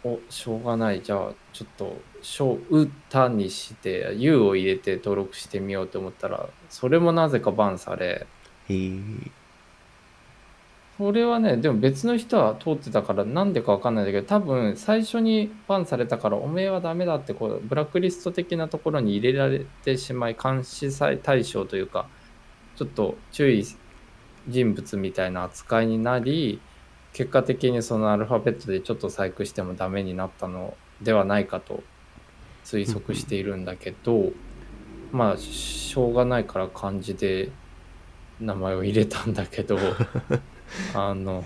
[0.04, 1.02] おしょうがない。
[1.02, 8.26] じゃあちょっと「翔歌」にして「U」を入れて登録してみようと思ったらそれもなぜかバンされ
[8.68, 8.72] え。
[8.72, 9.30] ー、
[10.96, 20.90] それはねでも別の人は通ってたからなんでかわかんないんだけど多分最初にバンされたからおめえはダメだってこうブラックリスト的なところに入れられてしまい監視
[21.22, 22.06] 対象というか
[22.76, 23.64] ちょっと注意
[24.48, 26.60] 人物みたいな扱いになり
[27.12, 31.82] 結果的にそのアルファベットでちょっと細工してもダメになったのではないかと
[32.64, 34.32] 推測しているんだけど、
[35.12, 37.50] まあしょうがないから漢字で
[38.40, 39.78] 名前を入れたんだけど
[40.94, 41.44] あの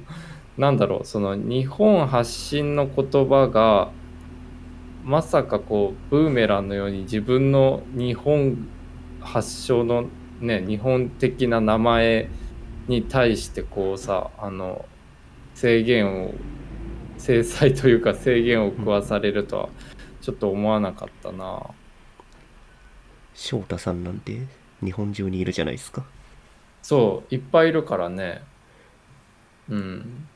[0.58, 3.90] なんだろうその日本発信の言葉が
[5.04, 8.68] まさかこうブーメランのように自分の日本
[9.20, 10.06] 発祥の
[10.40, 12.28] ね日本的な名前
[12.88, 14.84] に対してこうさあの
[15.54, 16.34] 制限を
[17.18, 19.68] 制裁というか制限を食わされるとは
[20.20, 21.62] ちょっと思わなかったな
[23.34, 24.46] 翔太さんなんて
[24.82, 26.04] 日本中にいるじゃないですか。
[26.82, 28.42] そういっぱいいるからね
[29.70, 30.26] うん。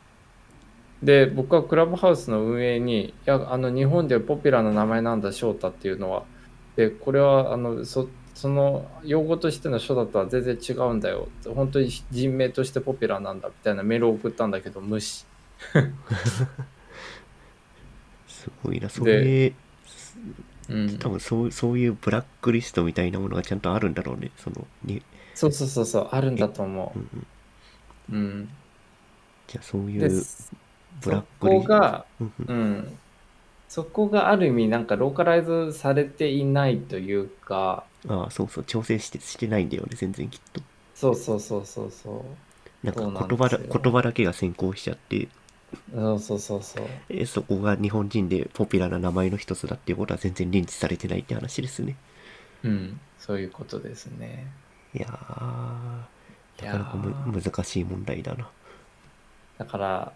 [1.03, 6.25] で僕はクラブハウスの運営に「いやあの日本でポピュラーな名前なんだ翔太」っていうのは。
[6.77, 15.25] でこれはあのそその用語としての書だとは全然違うんだよ本当に人名としてポピュラーなんだみたいなメールを送ったんだけど無視。
[18.27, 18.89] すごいな。
[18.89, 19.53] それ、
[20.69, 20.99] うん。
[20.99, 24.33] 多分そうそういうブラックリストみたいなものがちゃんとあるんだろうね。
[24.37, 25.03] そのに、
[25.35, 26.99] そうそうそうそうあるんだと思う。
[26.99, 27.09] ん
[28.13, 28.49] うん、ううん
[29.47, 30.27] じゃあそういでう
[31.01, 32.07] ブラッそクリこが
[32.47, 33.01] うん
[33.69, 37.91] そこがある意味なんかローカライズされていないというか。
[38.09, 40.63] ああ、そうそう、調整してしてないんだよね、全然きっと。
[40.95, 42.41] そうそうそうそうそう。
[42.85, 45.29] なんか言葉だ言葉だけが先行しちゃって、
[45.91, 47.05] そうそうそうそう。
[47.09, 51.97] えそこが日本人でポピュラーな名前の一つだっていうことは全然認知されてないって話ですね。
[52.63, 53.01] うん。
[53.19, 54.57] そういうことですね。
[54.95, 58.51] いやー、なかなか難しい問題だな。
[59.59, 60.13] だから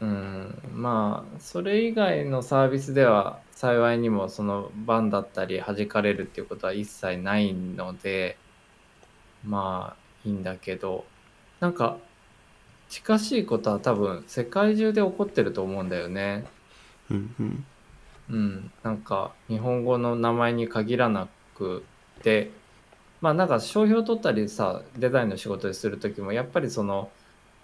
[0.00, 8.36] うんまあそれ以外のサービスでは幸いにもそのバンだったり弾かれるっていうことは一切ないので
[9.44, 11.04] まあいいんだけど
[11.60, 11.98] なんか
[12.88, 16.44] 近しいことは多分世界中で起こってると思うんだよね。
[17.10, 17.64] うんうん。
[18.30, 21.84] うん、なんか日本語の名前に限らなく
[22.22, 22.50] て
[23.20, 27.10] まあなんか商標取ったりさデザインの仕事でする時もやっぱりその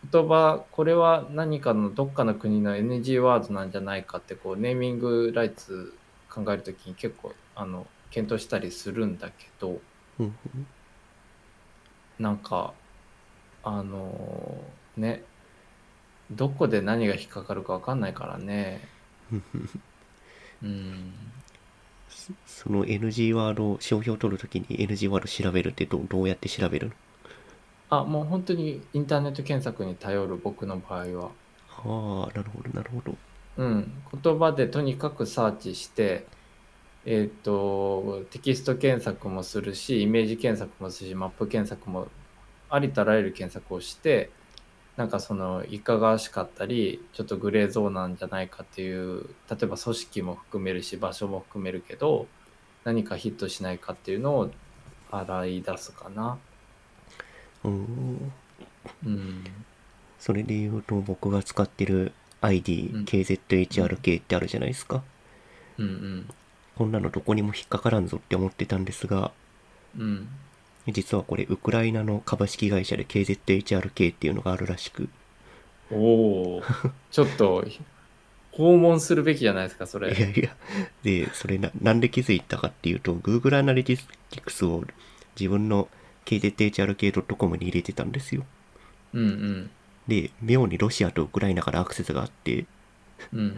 [0.08, 5.94] 言葉これは何かのどっかの国の NG ワードなんじゃないかってこうネーミングライツ
[6.30, 9.80] 考える時に結構あの検討したりするんだけど
[12.18, 12.72] なんか
[13.62, 14.62] あの
[14.96, 15.22] ね
[16.30, 18.88] どこで何が引っかかるか分かんないからね。
[20.62, 21.12] うん
[22.46, 26.92] その NG ワード、商標を取るときに NG ワード調べるってどうどうやって調べるの？
[27.90, 31.30] あもう本当にインターネット検索に頼る僕の場合は
[31.66, 33.16] はあ、なるほど、なるほど。
[33.56, 36.26] うん言葉でとにかくサーチして
[37.04, 42.08] えっ、とテキスト検索もするしイメージ検索もするしマップ検索も
[42.68, 44.30] ありとあらゆる検索をして
[44.96, 52.26] なんかそのいかがわしかったりちょっとグレーゾーンなんじゃないかっていう例えば組織も含めるし場所も含めるけど
[52.84, 54.50] 何かヒットしないかっていうのを
[55.10, 56.38] 洗い出すかな。
[57.64, 58.32] うーん。
[59.06, 59.44] うん。
[60.18, 63.04] それで言うと僕が使ってる ID、うん。
[63.04, 65.02] KZHRK ってあるじゃないですか。
[65.78, 66.28] うん
[66.76, 69.32] こんなのどこにも引っかからんぞって思ってたんですが、
[69.96, 70.02] うん。
[70.02, 70.28] うん
[70.88, 75.10] 実はこれウクライナの株式会社で KZHRK っていうのがあるらしく、
[75.90, 75.96] お
[76.58, 76.62] お
[77.10, 77.64] ちょっと
[78.52, 80.16] 訪問するべきじゃないですかそれ。
[80.16, 80.56] いやいや、
[81.02, 84.84] で、それな、なんで気づいたかっていうと、Google Analytics を
[85.38, 85.88] 自分の
[86.30, 88.44] KZHRK.com に入れてたんですよ。
[89.12, 89.70] うん
[90.06, 92.66] で、妙にロシアとウクライナからアクセスがあって、
[93.32, 93.56] うん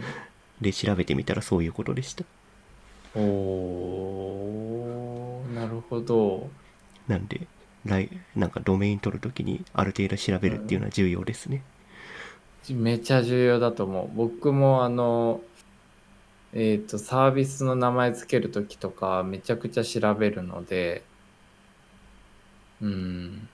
[0.60, 2.24] で、調べてみたらそういうことでした。
[3.16, 6.48] うんおーなるほど
[7.08, 7.46] なんで、
[7.84, 11.62] 来、なんかドメイン取るときにある程度調べるっていうのは重要ですね。
[12.70, 15.40] めちゃ重要だと思う僕もあの
[16.54, 21.02] えっ、とサービスの名前つけるときとかめちゃくちゃ調べるので
[22.82, 23.48] うん。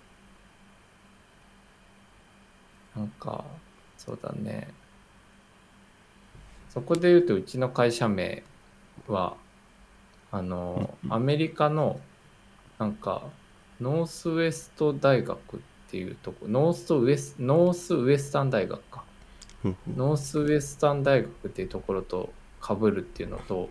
[2.97, 3.45] なんか
[3.97, 4.69] そうだね。
[6.71, 8.43] そこで言うとうちの会社名
[9.07, 9.37] は
[10.33, 11.13] あのうん。
[11.13, 12.01] アメリカの
[12.79, 13.23] なんか
[13.81, 19.05] ノースウエスト大学っていうとこノースウエスノースウエスタン大学か。
[19.97, 22.33] ノースウエスタン大学っていうところと
[22.63, 23.71] 被るっていうのと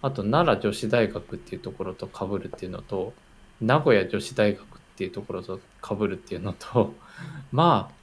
[0.00, 3.12] あと奈良女子大学っていうところと被るっていうのと
[3.60, 6.94] 名古屋女子大学っていうところと被るっていうのと
[7.52, 7.94] まあ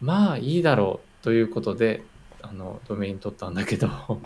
[0.00, 2.02] まあいいだろうということで
[2.42, 4.16] あのドメイン取ったんだけど ま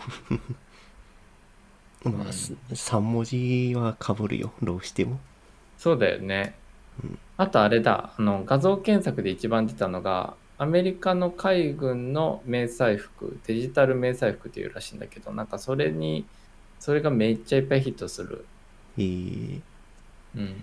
[2.05, 5.19] うんあ、す3文字は被るよ、どうしても。
[5.77, 6.55] そうだよね
[7.03, 16.25] うんあとあれだあの画像検索で一番出たのがアメリカの海軍の迷彩服、デジタル迷彩服っていうらしいんだけど、なんかそれに、
[16.79, 18.43] それがめっちゃいっぱいヒットする。
[18.97, 19.61] えー、
[20.35, 20.55] うん。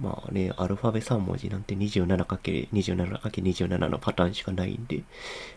[0.00, 5.02] まあね、アルファベ3文字なんて 27×27×27 のパターンしかないんで、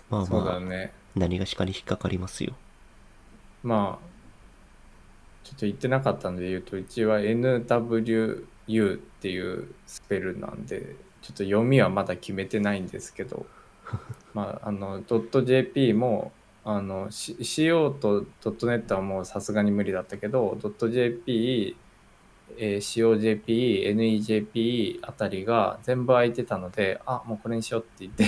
[0.10, 0.94] まあまあ、ね。
[1.16, 2.54] 何がしかに引っかかりますよ。
[3.64, 4.06] まあ、
[5.44, 13.46] ちょっと言ってなかったので言うと、うちは NWU っていうスペルなんで、ちょっと読みはまだ決めてないんですけど、
[14.34, 16.32] まあ、あの、.jp も、
[16.64, 21.76] あの、CO と .net はもうさすがに無理だったけど、.jp、
[22.58, 28.26] えー COJP、NEJP あたりが全部空いてたので、あ、もうこれにしようって言って、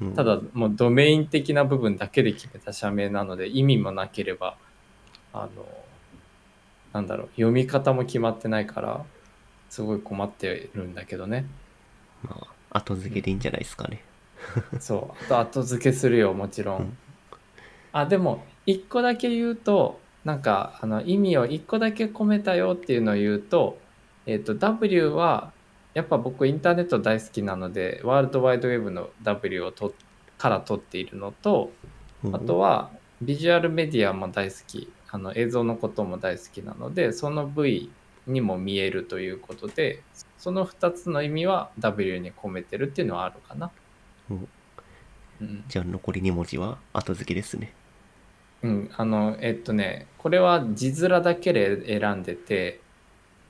[0.00, 0.14] うん。
[0.14, 4.56] ただもうドメイン的な部分だけで決めた社名なので意味もなければ
[5.32, 5.66] あの
[6.92, 9.04] なんだろう読み方も決まってないから
[9.68, 11.46] すごい困ってるんだけどね。
[12.22, 12.36] ま
[12.70, 14.02] あ、後付けでいいんじゃないですかね。
[14.80, 15.24] そう。
[15.24, 16.96] あと後付けするよもちろうんん。
[17.92, 23.78] あでも一個だけ言うとなんかあの意味を一個だけ込めたよっていうのを言うと,、
[24.26, 25.52] えっと W は
[25.94, 29.94] やっぱ僕インターネット大好きなのでワールドワイドウェブの W をと
[30.38, 31.72] から取っているのと
[32.24, 32.90] うんあとは
[33.22, 37.90] ビジュアルメディアも大好きあの映像のことも大好きなのでその V
[38.26, 40.02] にも見えるということで
[40.38, 43.70] その2つの意味は W に込めてるっていうのはあるかな。
[44.30, 44.48] うん
[45.40, 47.72] うん、じゃあ残り2文字は後付けですね。
[48.62, 52.80] うん、あのえっとねこれは字面だけで選んでて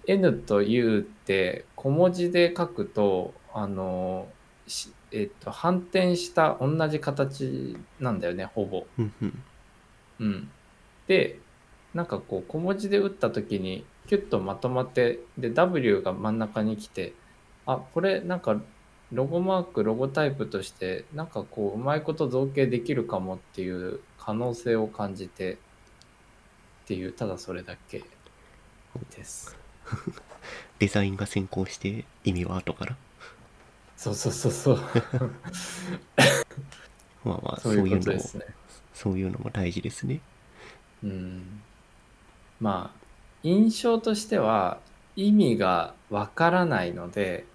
[0.07, 4.29] N と U って小文字で書くとあの
[4.67, 8.87] しえっと反転した同じ形なんだよねほぼ。
[10.21, 10.51] うん、
[11.07, 11.39] で
[11.95, 17.15] なんかこう小文字で打った時にキュッとまとまってで W が真ん中に来て
[17.67, 18.61] あこれなんか
[19.13, 25.57] ロゴマークロゴタイプとしてなんかこううまいこと造形できるかもっていう可能性を感じてっ
[26.87, 28.05] ていうただそれだけ
[29.17, 29.57] です
[30.79, 32.97] デザインが先行して意味は後から？
[33.97, 34.79] そうそうそうそう
[37.25, 38.47] まあまあ、そうういううのもことですね
[38.95, 40.21] そういうのも大事ですね。
[41.03, 41.63] うん
[42.61, 43.01] まあ
[43.43, 44.79] 印象としては
[45.17, 47.47] 意味がわからないので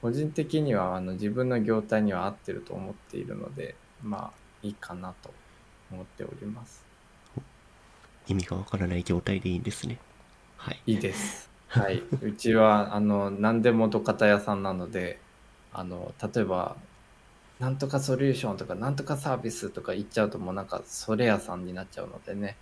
[0.00, 5.30] 個人的にはあの自分の業態には合ってると思っているのでまあいいかなと
[5.90, 6.84] 思っております
[8.26, 9.98] 意味がわからない状態でいいんですね。
[10.56, 10.80] はい。
[10.86, 15.20] いいですはいうちはあの何でも土方屋さんなので
[15.72, 16.76] あの例えば
[17.60, 22.56] なんとかソリューションとかなんとかサービスとか言っちゃうともうなんかそれ屋さんになっちゃうのでね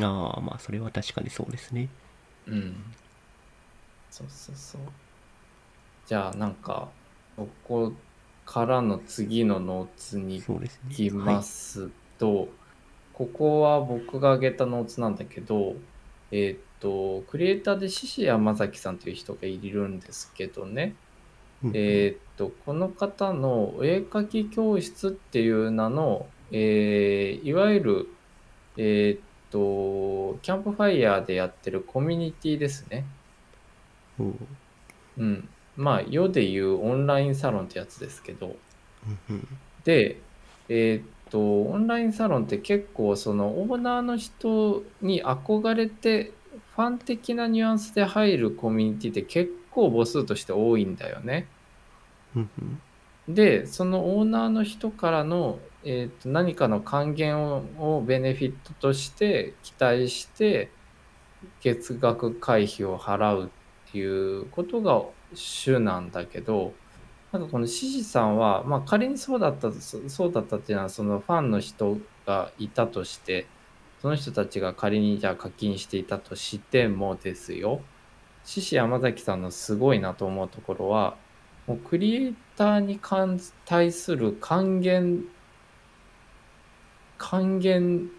[0.00, 1.88] ああ、まあそれは確かにそうですね。
[2.46, 2.96] うん。
[4.10, 4.80] そうそうそう。
[6.06, 6.88] じゃあなんか、
[7.36, 7.92] ここ
[8.44, 10.42] からの次のノーツに。
[10.42, 12.48] 行きますと、
[13.12, 15.76] ここは僕が挙げたノーツなんだけど、
[16.30, 20.94] えーっと、クリエイターで獅子山崎さんという人がいるんですけどね、
[21.62, 28.08] うんえーっと、この方のお絵描き教室っていう名の、えーいわゆる、
[28.76, 33.04] えーっと、キャンプファイヤーでやってるコミュニティですね。
[34.18, 34.34] おう
[35.18, 35.48] うん。
[35.76, 38.56] まあ、世でいうオンラインサロンってやつですけど、
[39.84, 40.20] で、
[40.68, 46.32] えーっと、オンラインサロンって結構そのオーナーの人に憧れて、
[46.76, 51.48] ファン的なニュアンスで入るコミュニティって結構母数として多いんだよね。
[53.28, 60.70] で、そのオーナーの人からの、えーと何かの還元ををベネフィットとして期待して、
[61.60, 63.52] 月額会費を払う
[63.88, 65.02] っていうことが
[65.34, 66.74] 主なんだけど、
[67.32, 73.46] なんかこのシシさんは、まあ仮にそうだった、そそうだったっていうのは、そのファンの人がいたとして、
[74.00, 77.80] その人たちが仮にじゃあ課金していたとしてもですよ、
[78.44, 81.16] シシ山崎さんのすごいなと思うところは、
[81.66, 85.24] もうクリエイターに関対する還元、
[87.18, 88.10] 還元、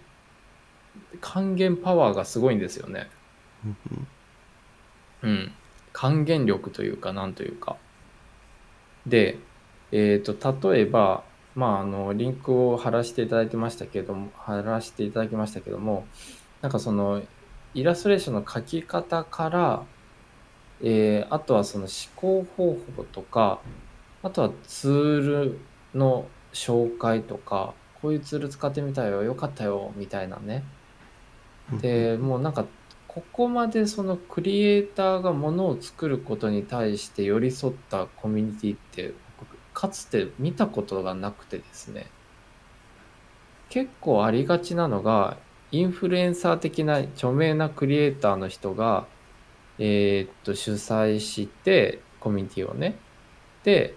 [1.19, 3.09] 還元パワーがすごいんですよね。
[5.23, 5.51] うん。
[5.93, 7.77] 還元力というか、なんというか。
[9.07, 9.37] で、
[9.91, 11.23] えっ、と、例えば、
[11.55, 16.05] まあ、あの、リンクを貼らせていただいてましたけども、貼らせていただきましたけども、
[16.61, 17.21] なんかその、
[17.73, 19.83] イラストレーションの描き方から、
[20.81, 23.59] えーあとはその思考方法とか、
[24.21, 25.59] あとはツール
[25.93, 30.63] の紹介とか、こういうツール使ってみたよ、よかったよ、みたいなね。
[31.71, 32.65] うんでもうなんか
[33.13, 39.13] ここまでそのクリエイターがものを作ることに対して寄り添ったコミュニティって
[39.71, 42.07] かつて見たことがなくてですね。
[43.69, 45.37] 結構ありがちなのが
[45.71, 49.05] インフルエンサー的な著名なクリエイターの人が
[49.77, 52.97] えーっと主催してコミュニティをね。
[53.63, 53.95] で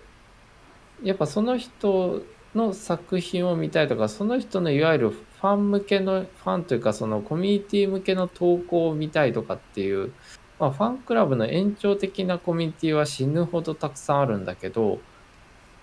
[1.02, 2.22] やっぱその人
[2.54, 10.12] の作品を見たいとかその人のいわゆるファン向けのファンというかそのコミュニティ向けの投稿を見たいとかっていう、
[10.58, 14.98] まあ、ファンクラブの延長的なコミュニティは死ぬほどたくさんあるんだけど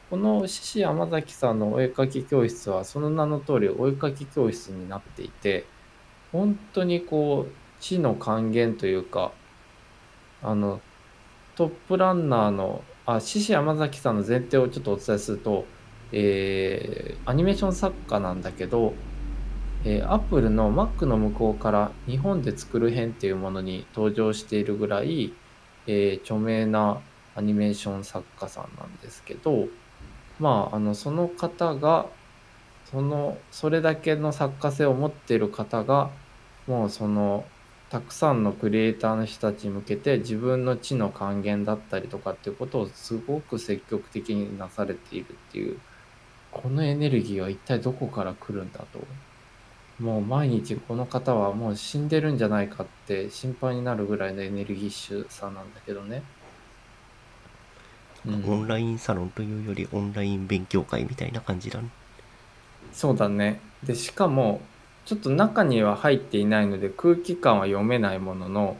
[0.09, 5.65] この獅子山崎さんのお絵かき教室はその名の通りお絵かき教室になっていて
[6.31, 7.51] 本当にこう
[7.81, 9.31] 知の還元というか
[10.41, 10.81] あの
[11.55, 15.65] トップランナーのあ獅子山崎さんの前提をちょっとお伝えすると、
[16.11, 18.93] えーアニメーション作家なんだけど、
[19.85, 25.33] えー、Apple の Mac の向こうから日本で作る編っていうものに登場しているぐらい、
[25.87, 27.01] えー著名な
[27.35, 29.67] アニメーション作家さんなんですけど
[30.39, 32.07] まああのその方が
[32.91, 36.11] そのそれだけの作家性を持っている方が
[36.67, 37.43] もうその
[37.89, 45.79] たくさんのクリエイターの人たちに向けて自分の知の還元だったりとかっていうことをすごく積極的になされているっていう
[46.51, 48.99] このエネルギーは一体どこから来るんだと。
[49.99, 56.23] もう毎日この方はもう死んでるんじゃないかって心配になるぐらいのエネルギッシュさなんだけどね、
[58.25, 58.43] うん。
[58.45, 61.89] オンラインサロンというよりオンライン勉強会みたいな感じだね。
[62.91, 63.61] そうだね。
[63.83, 64.69] でしかも
[65.05, 68.77] ちょっと中には入っていないので空気感は読めないものの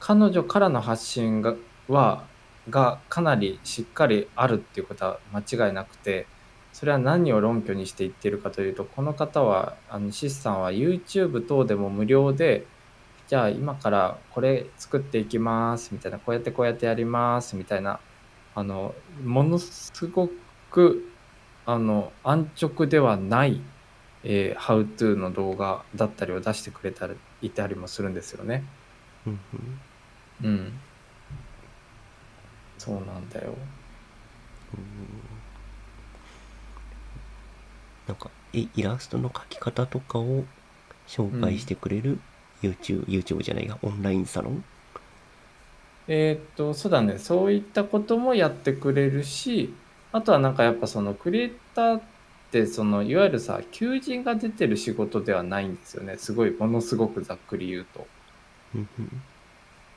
[0.00, 1.54] 彼女からの発信が
[1.88, 2.28] は
[2.70, 6.28] がかなりしっかりあるっていうことは間違いなくて
[6.74, 12.66] それは何を論拠にして言っているかというとこの方はあのシスさんは YouTube 等でも無料で
[13.28, 17.98] じゃあ今からこれ作っていきますみたいなこうやってこうやってやりますみたいな
[18.54, 18.94] あの
[19.24, 20.28] ものすご
[20.70, 21.08] く
[21.64, 23.62] あの安直ではない
[24.24, 28.64] えー、How to の動画だったりを出してくれたりいたりもするんですよね。
[30.42, 30.72] うん。
[32.78, 33.54] そうなんだよ。
[38.06, 40.44] なんかイイラストの描き方とかを
[41.08, 42.18] 紹介してくれる
[42.62, 44.64] YouTube、YouTube じゃないやオンラインサロン？
[46.06, 47.18] えーっと、そうだね。
[47.18, 49.74] そういったこともやってくれるし、
[50.12, 52.02] あとはなんかやっぱそのクリエイターっ
[52.52, 56.16] てそのいわゆるさ、求人が出てる仕事ではないんですよね。
[56.18, 58.06] すごい、ものすごくざっくり言うと。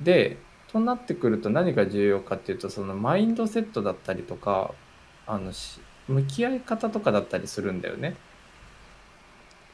[0.02, 0.38] で、
[0.72, 4.72] となってくると何が重要かっていうと、そのマインドセットだったりとか、
[5.26, 8.24] あのし、向き合い方とかだったりするんだよね。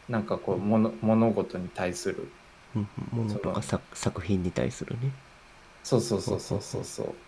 [0.07, 2.37] なんかこう、もの物事に対する。
[2.75, 5.19] うんうんものとか作作品に対するね。
[5.83, 7.23] そうそうそうそうそうそう。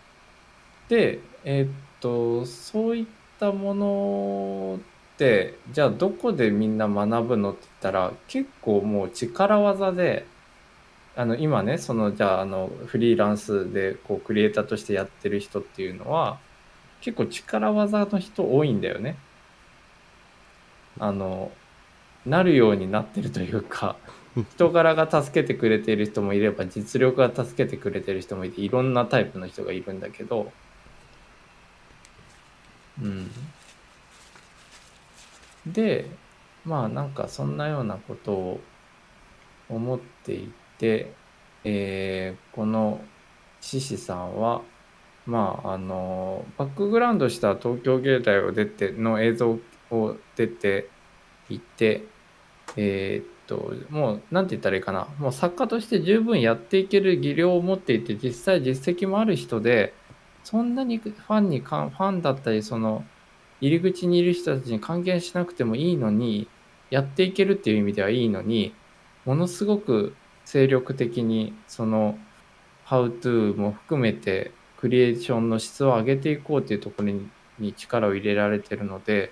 [0.87, 10.33] で、えーっと、そういったものって、じゃあどこでみんな学ぶのって言ったら、結構もう力技で、
[11.15, 16.45] あの、今ね、その、じゃあ、あの、フリーランスで、こう、クリエイターとしてやってる人っていうのは、
[17.05, 19.15] 結構力技の人多いんだよね。
[20.97, 21.51] あの、
[22.25, 23.95] なるようになってるというか、
[24.55, 30.51] 人柄が助けてくれている人もいれば実力が助けてくれている人もいていろんなタイプの人がいるんだけど
[33.01, 33.31] うん
[35.65, 36.09] で
[36.65, 38.61] まあなんかそんなようなことを
[39.69, 41.13] 思っていて、
[41.63, 42.99] えーこの
[43.61, 44.61] 獅子さんは
[45.25, 49.59] まああのバックグラウンドした東京芸大を出ての映像
[49.91, 50.89] を出て
[51.49, 52.03] いて
[52.77, 55.07] えーっともうなんて言ったらいいかな。
[55.19, 59.93] もう作家として十分やっていける技量を持っていて実際実績もある人で
[60.43, 63.03] そんなにファンにファンだったりその
[63.61, 66.47] 入り口にいる人たちに還元しなくてもいいのに
[66.89, 68.73] やっていけるっていう意味ではいいのに
[69.25, 72.17] ものすごく精力的にその
[72.85, 74.51] How to も含めて
[74.85, 77.27] クリエーションの質を上げていこうっていうところに
[77.57, 79.31] に力を入れられてるので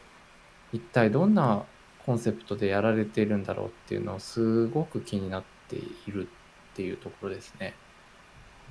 [0.72, 1.64] 一体どんな
[2.04, 7.76] コンセプトでやられているんだろうっていうのをすごく気になっているっていうところですね。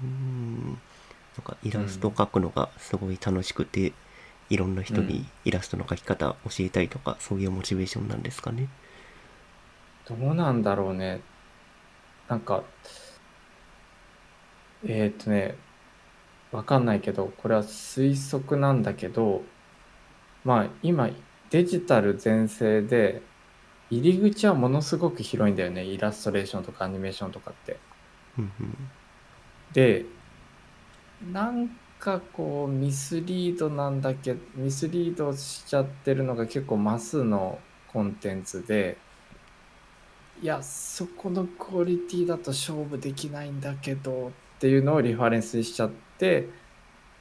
[0.02, 0.80] うん
[1.36, 3.92] なんかイラスト描くのがすごい楽しくて、
[4.50, 8.68] いろんな人にイラストの描き方教えたいとか、そういうモチベーションなんですかね？
[10.04, 11.20] どうなんだろうね。
[12.28, 12.64] なんか、
[14.84, 15.54] えーっとね、
[16.52, 19.42] わかんないけど、これは推測なんだけど、
[20.44, 21.10] まあ今
[21.50, 23.22] デジタル全盛で、
[23.90, 25.84] 入り口はものすごく広いんだよね。
[25.84, 27.82] イラストレーションとかアニメーションとかって。
[29.72, 30.06] で、
[31.20, 38.98] なんかこうミスリードなんだけどミスリードしちゃってるのが結構マスのコンテンツで
[40.42, 46.11] いやそこのクオリティだと勝負できないんだけどっていうのをリファレンスしちゃって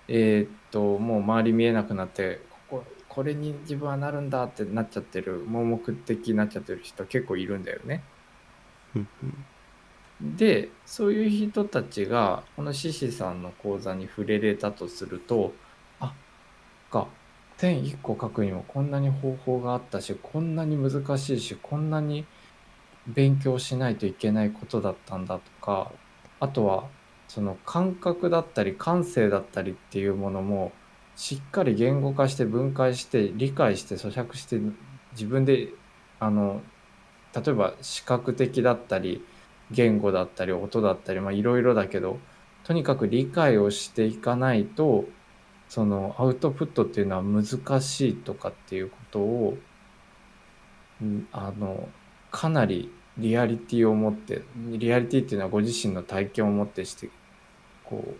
[0.07, 8.07] えーっともう周り見えなくなってこここれに自分はなるんだってなっちゃってる盲目的になっちゃってる人結構いるんだよね。
[10.21, 15.59] でそういう人たちがこの獅子さんの講座に触れれたとすると
[15.99, 16.15] あ
[16.91, 17.07] か
[17.57, 22.27] 点1個書くにもこんなに方法があったしこんなに難しいしこんなに
[23.07, 25.91] 勉強しないといけないことだったんだとか
[26.39, 26.89] あとは
[27.33, 30.73] その感覚だったり感性だったりっていうものも
[31.15, 34.59] しっかり言語化して分解して理解して咀嚼して
[35.13, 35.69] 自分で
[36.19, 36.61] あの
[37.33, 39.23] 例えば視覚的だったり
[39.71, 42.19] 言語だったり音だったりいろいろだけど
[42.65, 45.05] とにかく理解をしていかないと
[45.69, 49.57] そのアウトプットっていうのは難しいとかっていうことを
[51.31, 51.87] あの
[52.29, 57.09] かなりリアリティを持ってリアリティっていうのはご自身の体験を持ってして
[57.91, 58.15] こう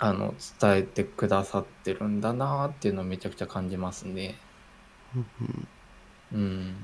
[0.00, 4.34] あの伝えてくださってるんだなっていうのをめちゃくちゃ感じますね。
[6.32, 6.74] うん。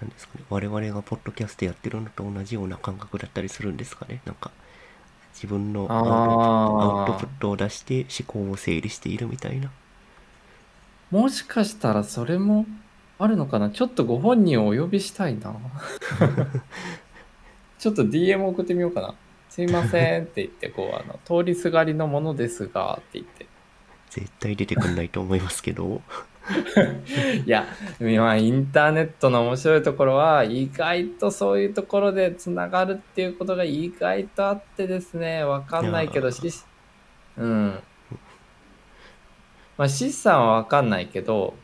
[0.00, 4.50] なんですかね我々がポッドキャストやってるのと同じような感覚だったりするんですかねなんか
[5.34, 9.70] 自分のアウトプットを出して思考を整理しているみたいな
[11.10, 12.64] もしかしたらそれも
[13.18, 15.54] あるのかなちょっとご本人をお呼びしたいな。
[17.80, 19.14] ちょっと DM 送ってみようかな。
[19.48, 23.46] すいませんって言って、こう、 あの、通りすがりのものですが、って言って。
[24.10, 26.02] 絶対出てくんないと思いますけど
[27.46, 27.64] いや、
[28.00, 36.42] まあ、インターネットの面白いところは、意外とそういうところでつながるっていうことが意外とあってですね、わかんないけど、し、
[37.38, 37.78] うん。
[39.78, 41.54] まあ、シスさんはわかんないけど、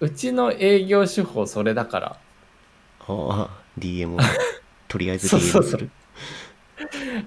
[0.00, 2.16] うちの営業手法それだから。
[3.00, 4.18] ああ DM を
[4.88, 5.70] とりあえずそうそう DM そう。
[5.70, 5.90] する。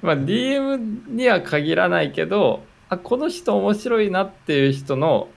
[0.01, 5.29] まあ、DM には限らないけど、あ、この人面白いなっていう人の、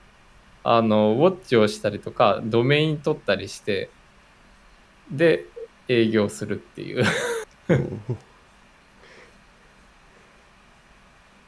[0.63, 3.89] あの、ウォッチをしたりとか、ドメイン取ったりして、
[5.11, 5.45] で、
[5.87, 7.03] 営業するっていう。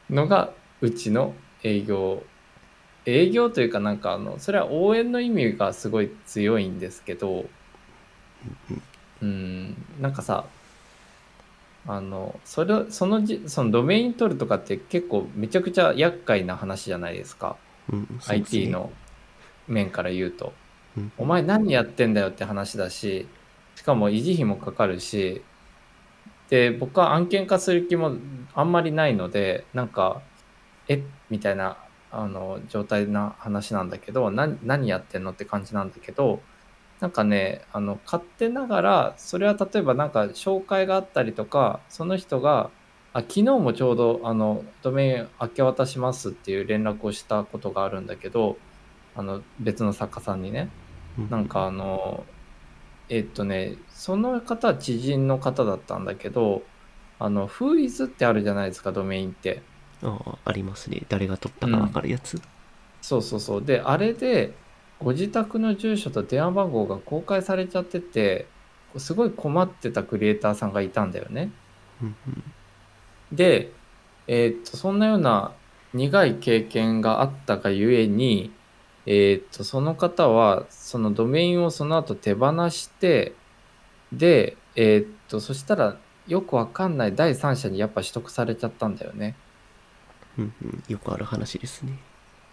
[0.10, 2.24] のが、うちの営業。
[3.06, 7.46] 営業というかなんかあの、それは応援の意味がすごい強いんですけど、
[9.22, 10.46] うん、なんかさ、
[11.88, 17.58] あの、それ、そのじ、そのドメイン取るとかって結構めちゃくちゃ厄介な話じゃないですか。
[17.92, 18.92] うんすね IT の
[19.68, 20.54] 面から言うと。
[20.98, 23.26] うんお前何やってんだよって話だし、
[23.76, 25.42] しかも維持費もかかるし、
[26.50, 28.12] で、僕は案件化する気も
[28.54, 30.22] あんまりないので、なんか、
[30.90, 31.78] えみたいな、
[32.12, 36.42] あの、状態な話なんだけど、何、何やってんのって感じなんだけど、
[37.02, 42.76] なんかね、あの、勝手ながら、それは例えばなんか紹介があったりとか、その人が、
[43.14, 48.64] あ、昨日もちょうど、あの、ドメイン明け渡しますっていう連絡をしたことがあるんだけど、
[49.16, 50.78] あの、別の作家さんにね。
[51.18, 52.30] うんなんかあの、
[53.10, 56.72] えっとね、その方は知人の方だったんだけど、
[57.20, 59.70] あの、フーイズってあるじゃないですか、ドメインって。
[60.04, 62.42] ああありますね誰が取ったか分かるやつ、
[63.02, 63.66] そうそうそう。
[63.66, 64.61] で、あれで、
[65.04, 68.46] ご自宅の住所と電話番号が公開されちゃってて、
[68.98, 71.52] すごい困ってたクリエイターさんがいたんだよね。
[73.32, 73.72] で、
[74.28, 75.54] えーっと、そんなような
[75.94, 78.52] 苦い経験があったがゆえに、
[79.06, 83.34] えーっと、その方は、そのドメインをその後手放して、
[84.14, 85.98] で、えーっと、そしたら、
[86.28, 89.36] よくわかんない第三者にやっぱ取得されちゃったんだよね。
[90.38, 92.00] うんうんよくある話ですね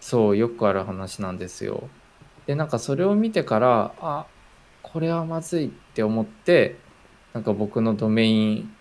[0.01, 1.89] そう、よくある話なんですよ。
[2.49, 4.27] で、なんかそれを見てから、あ、
[4.83, 6.77] これはまずいって思って、
[7.35, 8.75] なんか僕のドメイン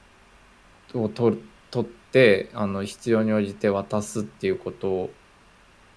[0.93, 1.37] を取
[1.69, 5.09] 取って、あの、必要に応じて渡すっていうこと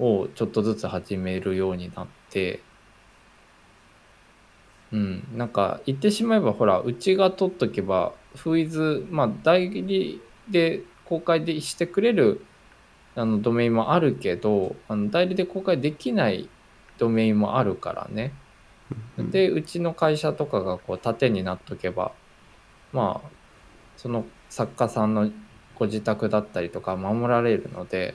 [0.00, 2.60] をちょっとずつ始めるようになって、
[4.90, 12.44] うん、なんか言ってしまえばほら、うちが取っとけば、フイズ、まあ代理で公開でしてくれる
[13.14, 16.48] あのドメインもあるけどあの代理で公開できない
[17.00, 18.32] ドメインもあるからね。
[19.18, 22.12] でうちの会社とかがこう盾になっとけば
[22.92, 23.28] まあ
[23.96, 25.30] その作家さんの
[25.76, 28.14] ご自宅だったりとか守られるので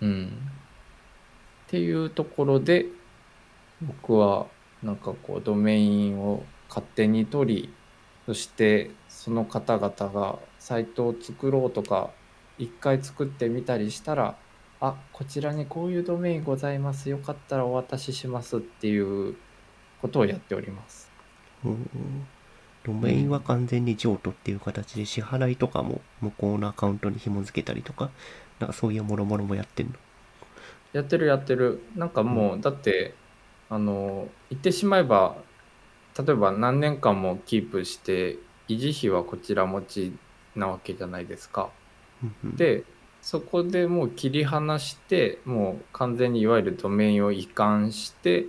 [0.00, 0.26] うん
[1.66, 2.86] っていうところで
[3.82, 4.46] 僕は
[4.82, 7.74] なんかこうドメインを勝手に取り
[8.26, 12.10] そしてその方々がサイトを作ろうとか
[12.56, 14.36] 一回作ってみたりしたら
[14.84, 17.08] あこちらにこういうドメインございます。
[17.08, 19.36] よかったらお渡ししますっていう
[20.00, 21.08] ことをやっております。
[21.64, 22.26] うん
[22.84, 28.10] ドメインは完全に譲渡っていう形で支払いとかも向こうのアカウントに紐付けたりとか、
[28.58, 29.92] なんかそういうもろもろもやってんの？
[30.92, 31.80] やってるやってる。
[31.94, 33.14] なんかもう、だって
[33.70, 35.36] あの言ってしまえば
[36.18, 40.12] 例えば何年間もキープして維持費はこちら持ち
[40.56, 41.70] なわけじゃないですか。
[42.24, 42.82] うんうん、で
[43.22, 48.46] そこでもう切り離してもう完全にいわゆるドメインを移管して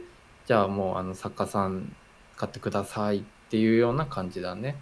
[0.48, 1.96] じゃあもうあの作家さん
[2.36, 4.76] 買ってくださいっていうような感じだね。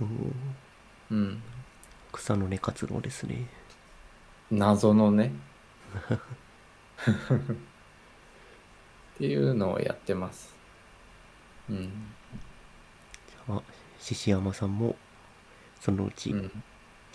[0.00, 0.34] うん
[1.10, 1.42] うん。
[2.12, 3.46] 草の根活動ですね。
[4.50, 5.32] 謎のね。
[9.14, 10.54] っていうのをやってます。
[11.68, 11.92] うん。
[13.48, 13.60] あ、
[13.98, 14.96] 獅子山さんも
[15.80, 16.62] そのうちうん、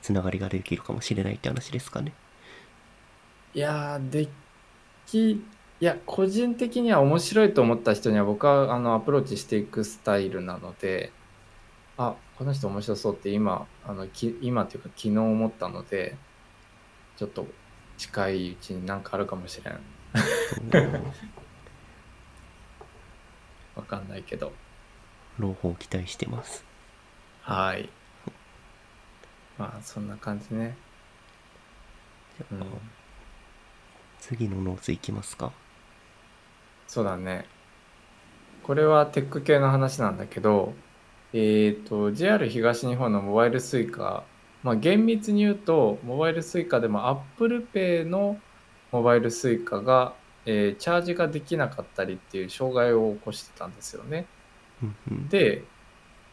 [0.05, 2.13] つながりができるかもしれないって話ですかね。
[3.55, 4.29] いやー、で
[5.07, 5.41] き、い
[5.79, 11.11] や、個人的には面白いと思った人には僕はあのアプローチしていくスタイルなので、
[11.97, 16.15] あ、この人面白そうって今、あのき今っていうか昨日思ったので、
[17.17, 17.47] ちょっと
[17.97, 19.79] 近いうちになんかあるかもしれん
[23.75, 24.53] わかんないけど。
[25.39, 26.63] 朗報期待してます。
[27.41, 27.89] はい。
[29.57, 30.75] まあ、そんな感じね。
[32.51, 32.63] うん。
[34.19, 35.51] 次のノーツいきますか？
[36.87, 37.45] そうだね。
[38.63, 40.73] これはテック系の話なんだけど、
[41.33, 44.23] えっ、と、JR 東日本のモバイル Suica、
[44.63, 48.39] まあ厳密に言うと、モバイル Suica でも Apple Pay の
[48.91, 50.13] モバイル Suica が、
[50.45, 54.25] えーチャージができなかったりっていう障害を起こしてたんですよね。
[55.29, 55.63] で、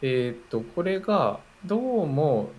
[0.01, 2.51] えっ、と、これがどうも、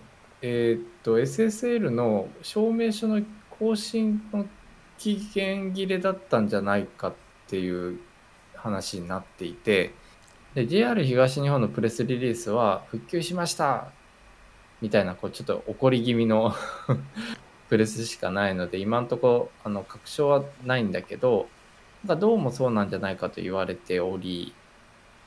[0.47, 4.45] えっ、と、SSL の証明書の更新の
[4.99, 7.13] 期限切れだったんじゃないかっ
[7.47, 7.99] ていう
[8.53, 9.95] 話になっていて、
[10.53, 13.87] で、JR 東日本のプレスリリースは、復旧しました
[14.81, 16.53] みたいな、こう、ちょっと怒り気味の
[17.67, 21.49] プレスしかないので、今んとこ、あの、確証はないんだけど、
[22.03, 24.53] なんかどうもそうなんじゃないかと言われており、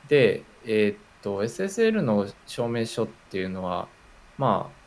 [0.07, 3.89] で、えーっと、SSL の証明書っていうのは、
[4.37, 4.78] まあ、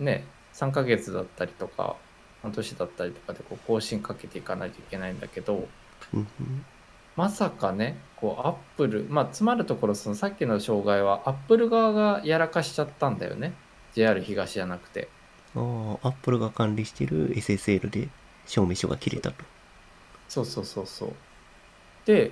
[0.00, 0.24] ね、
[0.54, 1.96] 3ヶ月だったりとか、
[2.42, 5.68] 半年だったりとかでこう更新かけていかないといけないんだけど、
[7.16, 13.54] まさかね、こう、アップル、まあ、つまるところ、そのさっきの障害は、アップル側がやらかしちゃったんだよね。
[13.94, 15.08] JR 東じゃなくて。
[15.56, 18.08] ああ、アップルが管理してる SSL で
[18.46, 19.44] 証明書が切れたと。
[20.28, 21.12] そうそうそうそう。
[22.04, 22.30] で、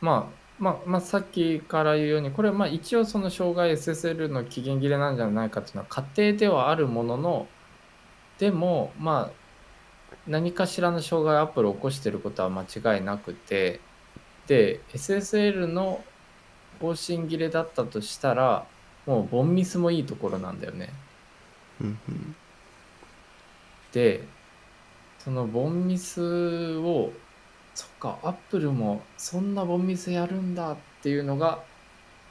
[0.00, 7.46] まあ、まあ、まあ、さっきから言うように、これはまあ一応その障害 SSL の期限切れなんじゃないかっていうのは仮定ではあるものの、
[8.38, 13.80] でも、まあ、何かしらの障害をアップル起こしてることは間違いなくて、
[14.46, 16.02] で、SSL の
[16.80, 18.66] 更新切れだったとしたら、
[19.06, 20.90] もうボンミスもいいところなんだよね。
[23.92, 24.24] で
[25.18, 27.12] そのボンミスを
[27.76, 31.62] そっかアップルもそんなボンミスやるんだっていうのが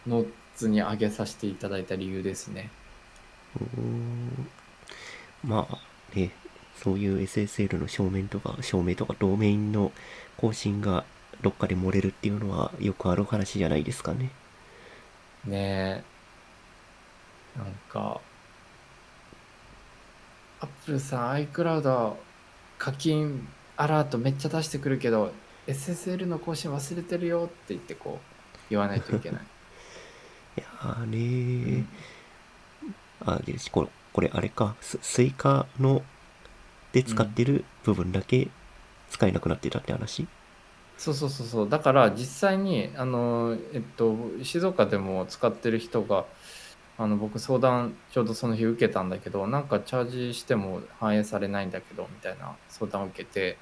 [0.08, 2.72] ノッツに上げさせていただいた理由ですね。
[3.56, 4.50] うーん。
[5.44, 5.78] まあ
[6.16, 6.32] ね、
[6.76, 9.92] そういう SSL の証明とか、証明とかドメインの
[10.38, 11.06] 更新が
[11.42, 14.32] どっかで漏れるっていうのはよくある話じゃないですかね。
[15.46, 16.04] ね
[17.56, 17.60] え。
[17.60, 18.20] なんか
[20.60, 22.16] アップルさん iCloud
[22.80, 23.48] 課金
[23.78, 25.32] アラートめっちゃ出してくるけど
[25.68, 28.36] SSL の更新忘れてるよって言ってこう
[28.70, 29.42] 言わないといけない。
[30.58, 31.86] い やーねー、
[33.26, 36.04] あ、で、これ、これあれか、ススイカの、
[36.94, 38.48] で使ってる部分だけ
[39.10, 40.28] 使えなくなってたって話、
[40.98, 41.70] そうそうそうそう。
[41.70, 46.26] だから実際にあのえっと静岡でも使ってる人が
[46.98, 53.58] あの僕相談ちょうどその日受けたんだけどなんかチャージしても反映されないんだけどみたいな相談を受けて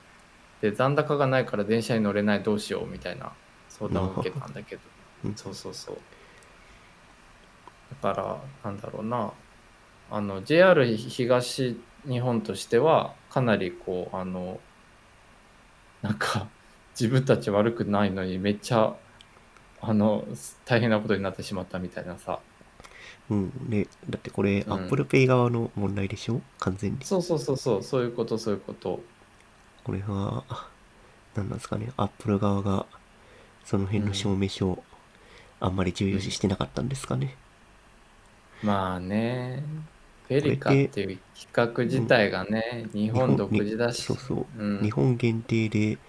[0.64, 3.34] で残高がないから電車に乗れないどうしようみたいな
[3.68, 4.82] 相談を受けたんだけど。
[5.26, 5.36] うん。
[5.36, 5.98] そうそうそう。
[8.02, 9.34] だからなんだろうな。
[10.10, 14.62] あの JR 東日本としてはかなりこうあの
[16.02, 16.48] なんか
[16.98, 18.96] 自分たち悪くないのにめっちゃ
[19.82, 20.24] あの
[20.64, 22.40] 大変なことになってしまったみたいなさ。
[23.30, 23.52] うん。
[23.68, 24.74] ね、だってこれ、うん。
[24.74, 26.42] Apple Pay 側の問題でしょ？
[26.60, 27.00] 完全に。
[27.04, 27.84] そうそうそうそう。
[27.84, 29.02] そういうことそういうこと
[29.84, 30.70] これは、あ
[31.36, 32.86] 何なんですかね、Apple 側が、
[33.66, 34.84] その辺の証明書を
[35.60, 37.38] あんまり重要視してなかったんですかね。
[38.64, 39.64] まあね
[40.28, 44.04] フェリカっていう企画自体がね、日本独自だし。
[44.04, 46.00] そうそう、うん日本限定で、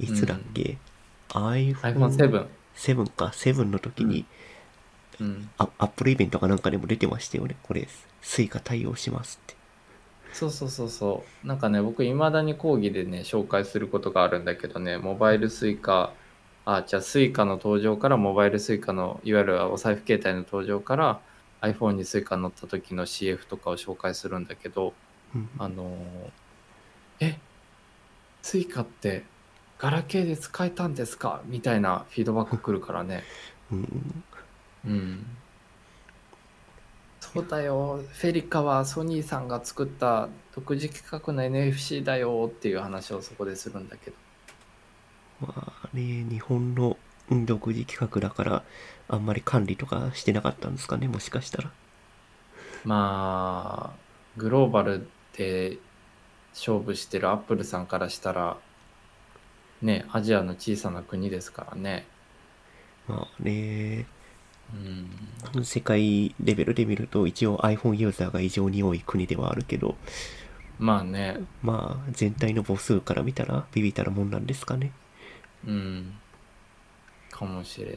[0.00, 0.78] いつだっけ、
[1.30, 2.48] iPhone7 iPhone7。
[2.76, 4.26] 7か、7の時に、
[5.20, 5.50] うん。
[5.58, 7.56] あアップルイベントかなんかでも出てましたよね。
[7.62, 7.88] これ、
[8.22, 9.57] Suica 対応しますって。
[10.32, 11.46] そうそうそうそう。
[11.46, 16.14] なんかね、僕、いまだに講義でね、紹介することがあるんだけどね、モバイル Suica、
[16.64, 21.20] あ、じゃあ Suica の登場から、モバイル Suica の、いわゆるお財布携帯の登場から、
[21.62, 24.94] iPhone にスイカ乗った時の CF とかを紹介するんだけど、
[25.34, 26.30] うんあのー
[27.20, 27.38] え、
[28.42, 29.24] Suica って、
[29.78, 31.42] ガラケーで使えたんですか？
[31.46, 33.24] みたいなフィードバック来るからね。
[33.72, 34.24] うん
[34.84, 35.26] うん。
[37.32, 44.16] そうだよ、 FeliCa はソニーさんが作った独自企画の NFC だよっていう話をそこでするんだけど。
[45.40, 46.96] まあね、日本の
[47.30, 48.64] うん独自規格だから、
[49.08, 51.70] あんまり管理とかしてなかったんですかね、もしかしたら。
[52.84, 53.98] まあ、
[54.38, 55.06] グローバル
[55.36, 55.78] で
[56.54, 58.56] 勝負してるアップルさんからしたら、
[59.82, 62.06] ね、アジアの小さな国ですからね。
[63.06, 64.06] まあね、
[64.72, 65.64] うん。
[65.64, 69.96] 世界レベルで見ると一応 iPhone ユーザーが異常に多い国ではあるけど、
[70.78, 74.92] まあね、まあ全体の母数から見たらビビたるもんなんですかね。
[75.66, 76.14] うん。
[77.30, 77.96] かもしれない。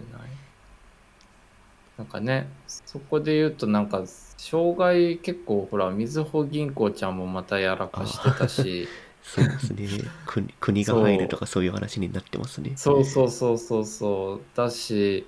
[1.97, 4.03] なんかね、そこで言うとなんか、
[4.37, 8.87] 障害結構ほら、みずほ銀行ちゃんもまたやらかしてたし、
[9.21, 9.87] そうですね。
[10.25, 12.73] 国 国が入るとかそういう話になってますね。
[12.75, 14.41] そうそうそうそうそう。
[14.55, 15.27] だし、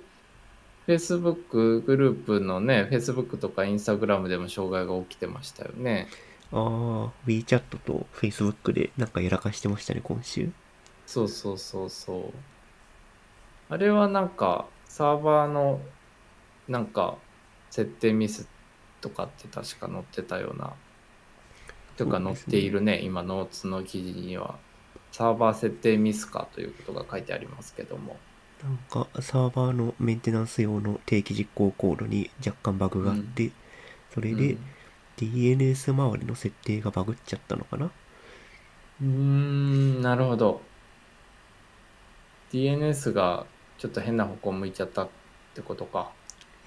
[0.86, 6.08] Facebook グループのね、Facebook とか Instagram でも障害が起きてましたよね。
[6.52, 10.50] ああ、WeChat と Facebook でなんかやらかしてましたね、今週。
[11.06, 12.32] そうそうそうそう。
[13.68, 15.80] あれはなんか、サーバーの、
[16.68, 17.16] なんか、
[17.70, 18.46] 設定ミス
[19.00, 20.74] とかって確か載ってたような。
[21.96, 24.56] とか載っているね、今、ノーツの記事には。
[25.12, 28.16] サーバー設定ミスかということが書いてありますけども。
[28.64, 33.52] なんかサーバーのメンテナンス用の定期実行コードに若干バグがあって、
[34.10, 34.74] それでうん
[35.16, 37.92] DNS 周りの設定がバグっちゃったのかな
[39.00, 40.60] うーん、なるほど。
[42.50, 43.46] DNS が
[43.78, 45.08] ちょっと変な方向向いちゃったっ
[45.54, 46.12] てことか。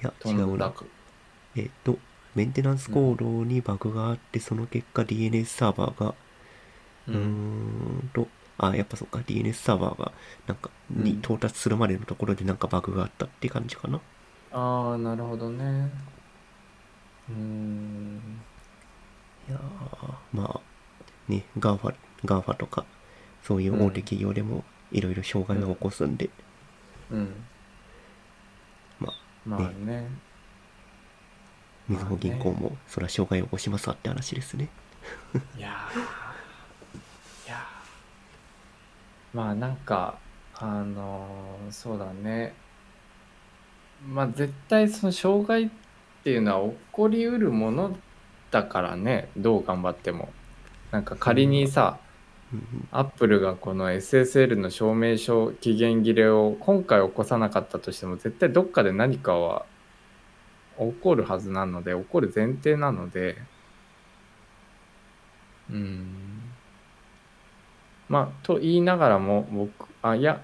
[0.02, 0.74] いや、違うな。
[1.56, 2.00] えっと、
[2.36, 6.16] メンテナンスコードにバグがあって、その結果 DNS サーバーが、
[7.08, 7.20] ううーん。
[7.20, 8.28] んと、
[8.58, 10.14] あ、やっぱそっか、DNS サーバーが、
[10.48, 14.02] なんか、にうん到達するまでのところでなんかバグがあったって感じかな。
[14.52, 15.90] ああ、なるほどね。
[17.30, 18.44] うーん。
[19.48, 21.96] いやーまあ、ね、GAFA、
[22.26, 22.86] GAFA とか、
[23.44, 26.30] そういう大手企業でも、いろいろ障害が起こすんで、
[27.10, 27.48] うん。
[29.00, 29.14] まあ、
[29.46, 30.10] まあね。
[31.88, 34.70] みずほ銀行も、それは障害を起こしますわって話ですね。
[35.58, 35.98] いやー
[37.46, 37.88] いやー
[39.38, 40.20] まあなんか、
[40.54, 42.54] あのーそうだね。
[44.02, 45.70] まあ絶対その障害っ
[46.24, 47.98] ていうのは起こりうるもの
[48.52, 50.30] だからね、どう頑張っても。
[50.92, 52.00] なんか仮にさ、
[52.92, 59.68] アップルがこの SSL の証明書期限切れを今回起こさなかったとしても絶対どっかで何かは
[60.78, 63.38] 起こるはずなので起こる前提なので
[65.70, 66.27] うん
[68.10, 70.42] まあと言いながらも僕あいや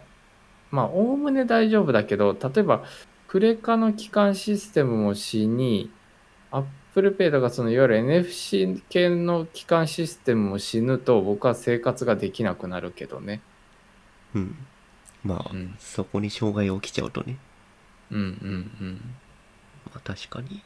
[0.71, 2.83] まあおおむね大丈夫だけど例えば
[3.27, 5.91] クレカの基幹システムも死に
[6.51, 13.41] Apple Pay とかそのいわゆる NFC 系の基幹システムも死ぬと僕は生活ができなくなるけどね。
[14.35, 14.55] うん。
[15.23, 17.37] まあ、うんそこに障害が起きちゃうとね、
[18.11, 18.21] うんう
[18.83, 19.15] ん
[19.85, 20.61] まあ確かに、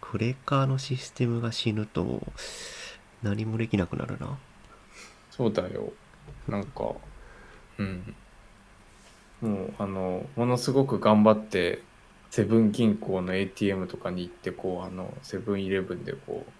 [0.00, 2.20] クレカのシステムが死ぬと、
[3.22, 4.36] 何もできなくなるな。
[5.32, 5.92] そうだよ。
[6.46, 6.92] なんか、
[7.78, 8.14] うん。
[9.40, 11.82] もう、あの、ものすごく頑張って、
[12.30, 16.50] セブン銀行の ATM とかに行って、こう、あの、セブンイレブンでこう、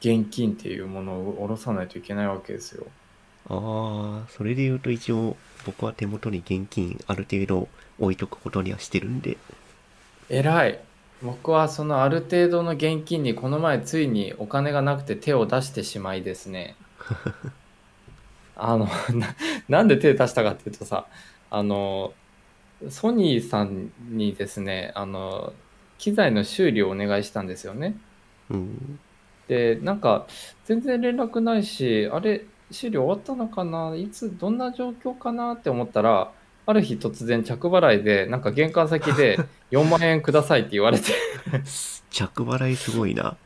[0.00, 2.86] 現金っていうものを下ろさないといけないわけですよ。
[3.48, 7.68] ああ、それで言うと一応、僕は手元に現金ある程度
[8.00, 9.38] 置いとくことにはしてるんで、
[10.28, 10.80] 偉い。
[11.22, 16.74] 僕はそのある程度の現金にこの前ついにお金がなくて手を出してしまいですね。
[18.56, 19.34] あの な、
[19.68, 21.06] なんで手出したかっていうとさ、
[21.50, 22.12] あの、
[22.88, 25.52] ソニーさんにですね、あの、
[25.98, 27.96] 機材の修理をお願いしたんですよね。
[28.50, 28.98] うん。
[29.48, 30.26] で、なんか、
[30.64, 33.94] 全然連絡ないし、あれ、修理終わったのかな？
[33.94, 36.32] いつ、どんな状況かなって思ったら、
[36.64, 39.38] ある日突然着払いで、なんか玄関先で
[39.70, 41.12] 4万円くださいって言われて、
[42.10, 43.36] 着払いすごいな。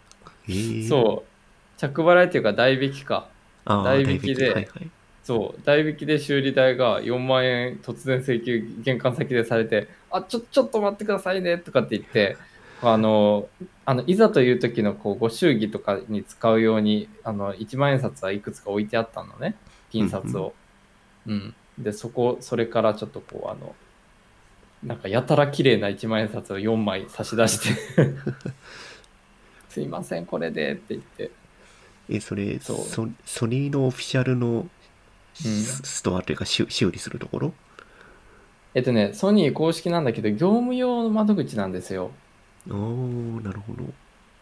[0.48, 1.78] えー、そう。
[1.78, 3.28] 着払いっていうか代引きか。
[3.64, 4.90] 代引きで代はいはい。
[5.26, 5.60] そう。
[5.64, 12.36] 代引きで修理代が4万円突然請求玄関先でされて、あ、ちょ、ちょっと待ってくださいねとかって言って、
[12.80, 13.48] あの、
[13.84, 19.56] あのいざという時のこうご祝儀とかに使うように、あの、1万円札はいくつか置いてあったのね。
[19.90, 20.54] ピン札を。
[21.26, 21.54] うん。
[21.76, 23.74] で、そこ、それからちょっとこう、あの、
[24.84, 28.12] なんかやたら綺麗な1万円札を4枚差し出して、
[29.70, 31.32] すいません、これでって言って。
[32.08, 34.70] え、それそうソ、ソニーのオフィシャルのうん
[35.42, 37.52] スストアというか、修修理するところ？
[38.74, 42.10] えっとね、ソニー公式なんだけど、業務用の窓口なんですよ。
[42.68, 43.84] おー、なるほど。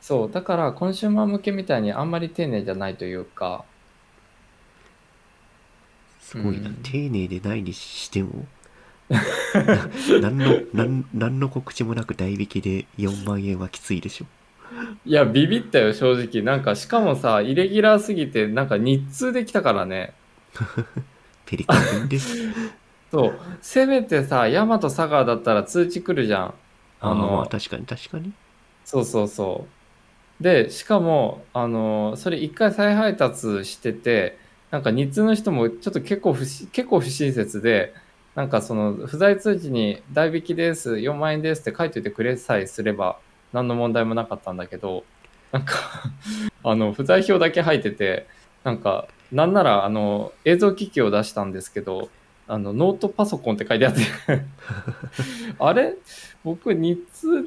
[0.00, 3.64] そう、だからコンシューマー向けみたいにあんまり丁寧じゃないというか、
[6.20, 6.68] すごいな。
[6.68, 8.46] うん丁寧でないにしても、
[9.08, 9.18] な
[10.20, 14.26] 何の、なん何の告知もなく代引きで4万円はきついでしょ？
[15.04, 16.42] いや、ビビったよ、正直。
[16.42, 20.14] なんか、しかもさ、イレギュラーすぎて、なんか日通できたからね。
[21.46, 22.18] ペリカン便で。
[23.10, 26.54] そう、せめてさ、ヤマト佐川だったら通知来るじゃん。
[27.00, 28.32] あのあ、確かに確かに。
[28.84, 29.66] そうそうそ
[30.40, 30.42] う。
[30.42, 34.38] で、しかも、あの、それ一回再配達してて、
[34.70, 37.94] なんか日通の人もちょっと結構不し結構不親切で、
[38.34, 43.18] なんかその不在通知に代引きです、4万円ですって書いといてくれさえすれば
[43.52, 45.04] 何の問題もなかったんだけど、
[45.52, 45.74] なんか
[46.64, 48.26] あの、不在票だけ入ってて、
[48.64, 52.08] なんか、なんならあの、映像機器を出したんですけど、
[52.46, 54.00] あの、ノートパソコンって書いてあって、
[55.58, 55.96] あれ？
[56.44, 57.44] 僕日通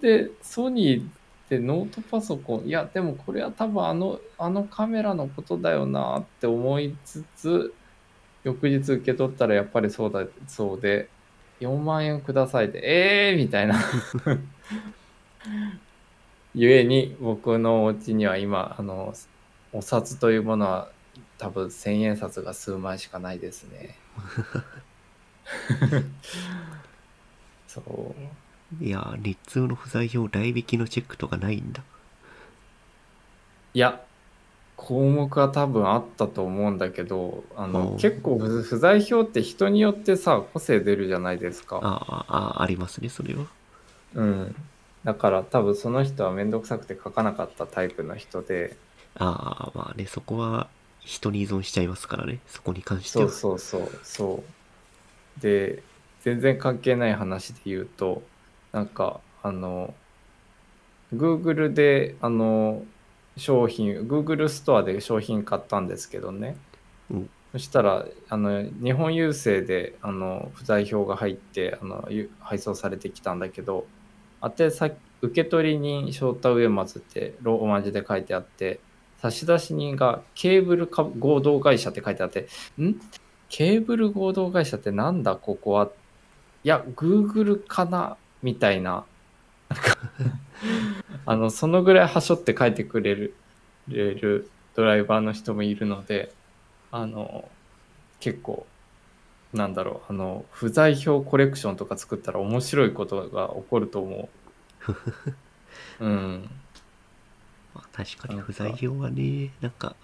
[0.00, 1.08] でソニー
[1.48, 7.74] でノートパソコンいやでもこれは多分あのあのカメラのことだよなって思いつつ
[8.44, 11.08] 翌日受け取ったらやっぱりそうだそうで
[11.60, 13.76] 4万円くださいでええー、みたいな。
[16.54, 19.12] ゆえに僕のお家には今あの
[19.72, 20.88] お札というものは
[21.38, 23.96] 多分千円札が数枚しかないですね
[27.66, 28.14] そう
[28.80, 31.82] いやー、日通の不在表代引きのチェックとかないんだ。
[33.74, 34.00] いや、
[34.76, 41.80] 項目は多分あったと思うんだけど、あの結構不不在票って人によってさ、個性出るじゃないですか。
[41.82, 43.46] ああ、ありますね、それは。
[44.14, 44.54] うん。
[45.04, 48.76] だから多分その人はめんどくさくて書かなかったタイプの人で、
[49.16, 50.68] ああ、まあね、そこは
[51.04, 53.30] 人に依存しちゃいますからね、そこに関してそうは。
[53.30, 54.44] そうそう、そ
[55.38, 55.40] う。
[55.40, 55.82] で、
[56.22, 58.22] 全然関係ない話で言うと、
[58.72, 59.94] なんか、あの、
[61.14, 62.82] Google で、あの、
[63.36, 66.56] 商品、Google ストアで商品買ったんですけどね。
[67.10, 73.86] うんそしたら、あの、日本郵政で、あの、不在票が入って、あの、ゆ配送されてきたんだけど、
[74.42, 78.80] 宛先、受取人翔太上松ってローマ字で書いてあって、
[79.30, 82.48] 差出人がケーブルか合同会社って書いてあって、
[82.78, 83.00] ん？
[83.48, 85.36] ケーブル合同会社ってなんだ？
[85.36, 85.90] ここは。
[86.62, 88.16] いや、Google かな？
[88.42, 89.04] みたいな。
[89.68, 89.98] なんか
[91.24, 93.34] あの、そのぐらいはしょって書いてくれる
[93.88, 96.32] れるドライバーの人もいるので、
[96.90, 97.48] あの、
[98.20, 98.66] 結構、
[99.52, 104.28] なんだろう、あの、不在票コレクションとか作ったら面白いことが起こると思
[104.88, 104.94] う。
[106.04, 106.50] うん。
[107.74, 109.96] まあ、確かに不在表はね、なんか、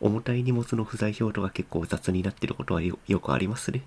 [0.00, 3.82] 重たい荷物の不在表とか結構雑になってることはよよくありますね。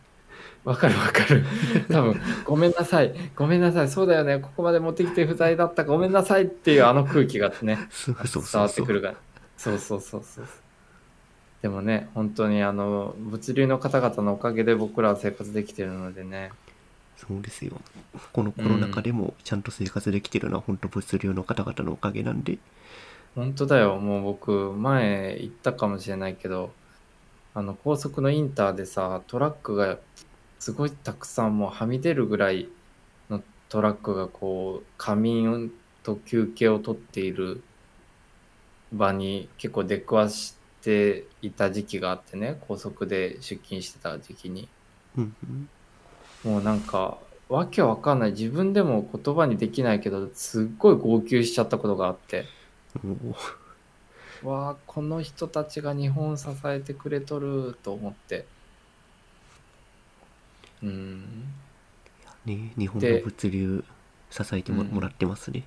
[0.63, 1.43] わかるわかる。
[1.91, 3.13] 多分、ごめんなさい。
[3.35, 3.89] ごめんなさい。
[3.89, 4.39] そうだよね。
[4.39, 5.83] ここまで持ってきて不在だった。
[5.83, 8.61] ごめんなさいっていうあの空気がね、 そうそう伝そうそう。
[8.61, 9.15] わってくるから。
[9.57, 10.45] そうそうそうそう。
[11.61, 16.51] でもね、本当にあの、物流の方々のおかげで僕らは生活できてるのでね。
[17.27, 17.79] そうですよ。
[18.33, 22.57] このコロナ禍でもちゃんと生活できてるのは本当物流の方々のおかげなんで、
[23.35, 23.97] 本当だよ。
[23.97, 26.71] もう僕、前言ったかもしれないけど、
[27.55, 29.97] あの、高速のインターでさ、トラックが
[30.59, 32.69] すごいたくさんもうはみ出るぐらい
[33.29, 35.71] のトラックがこう、仮眠
[36.03, 37.63] と休憩を取っている
[38.91, 44.67] 場に結構出くわしていた時期があってね、高速で出勤してた時期に。
[46.43, 47.17] もうなんか、
[47.49, 48.31] わけわかんない。
[48.31, 52.45] 自分でも言葉にできないけど、すっごい号泣しちゃったことがあって。
[54.43, 58.45] わあこの人たちが日本支えてくれとると思って
[60.83, 61.23] うん
[62.45, 63.85] ね、日本ので物流
[64.29, 65.63] 支えても,、うんもらってますね。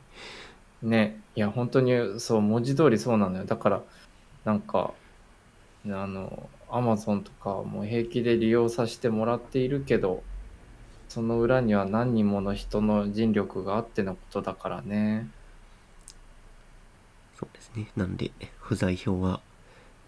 [0.83, 3.83] ねいや本当にそう文字通りそうなのよだから
[4.45, 4.93] なんか
[5.87, 10.23] あのアマゾンとかも平気で利用させてもらっているけど
[11.09, 15.29] その裏には何人もの人の尽力があってのことだからね
[17.39, 17.89] そうですね。
[17.97, 19.41] なんで、不在票は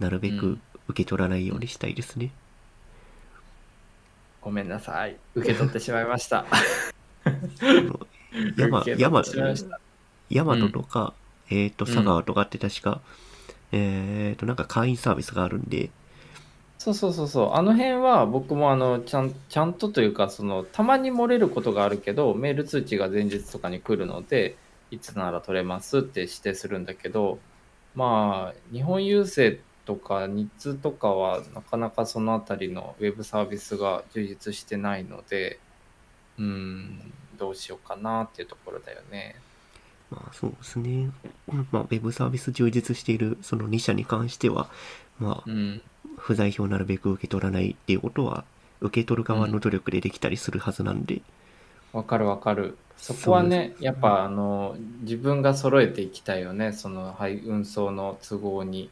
[0.01, 2.31] なるべくうん受け取らないようにしたいですね。
[4.41, 5.19] ごめんなさい。
[5.35, 6.47] 受け取ってしまいました。
[8.57, 9.81] 山、山ってしまいました。
[10.31, 11.13] 大和とか、
[11.51, 13.03] えっ、と、うん佐川とかって確か、
[13.73, 15.91] えっ、と、なんか会員サービスがあるんで、
[16.79, 17.53] そうそうそうそう。
[17.55, 24.57] あの辺は僕もあのちゃんちゃんとというかそのたまに漏れることがあるけどメール通知が前日とかに来るので
[24.93, 27.39] いつなら取れますって指定するんだけど
[27.95, 35.59] まあ日本郵政とか日通とかはなかなかそのあたりのウェブサービスが充実してないので
[36.39, 39.37] うんどうしようかなっていうところだよね。
[40.11, 41.11] まあそうですね。
[41.71, 44.69] まあ、ウェブサービス充実しているその2社に関しては、
[45.19, 45.83] まあう、ん
[46.29, 48.45] 不在票をなるべく受け取らないっていうことは、
[48.83, 51.23] 受け取る側の努力でできたりするはずなんで、
[51.95, 52.77] わかるわかる。
[52.99, 58.91] そこはねやっぱあの自分が揃えていきたいよね、その、はい、運送の都合に。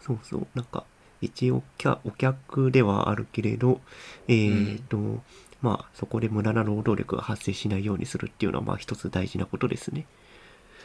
[0.00, 0.84] そうそう、なんか、
[1.20, 1.62] 一応
[2.04, 3.82] お客ではあるけれど、
[4.26, 5.20] えっ、と、
[5.60, 10.06] まあ、そこで無駄な労働力が発生しないようにするっていうのは、まあ、一つ大事なことですね。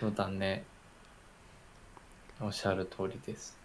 [0.01, 0.63] そうだね。
[2.41, 3.58] おっしゃる通りです。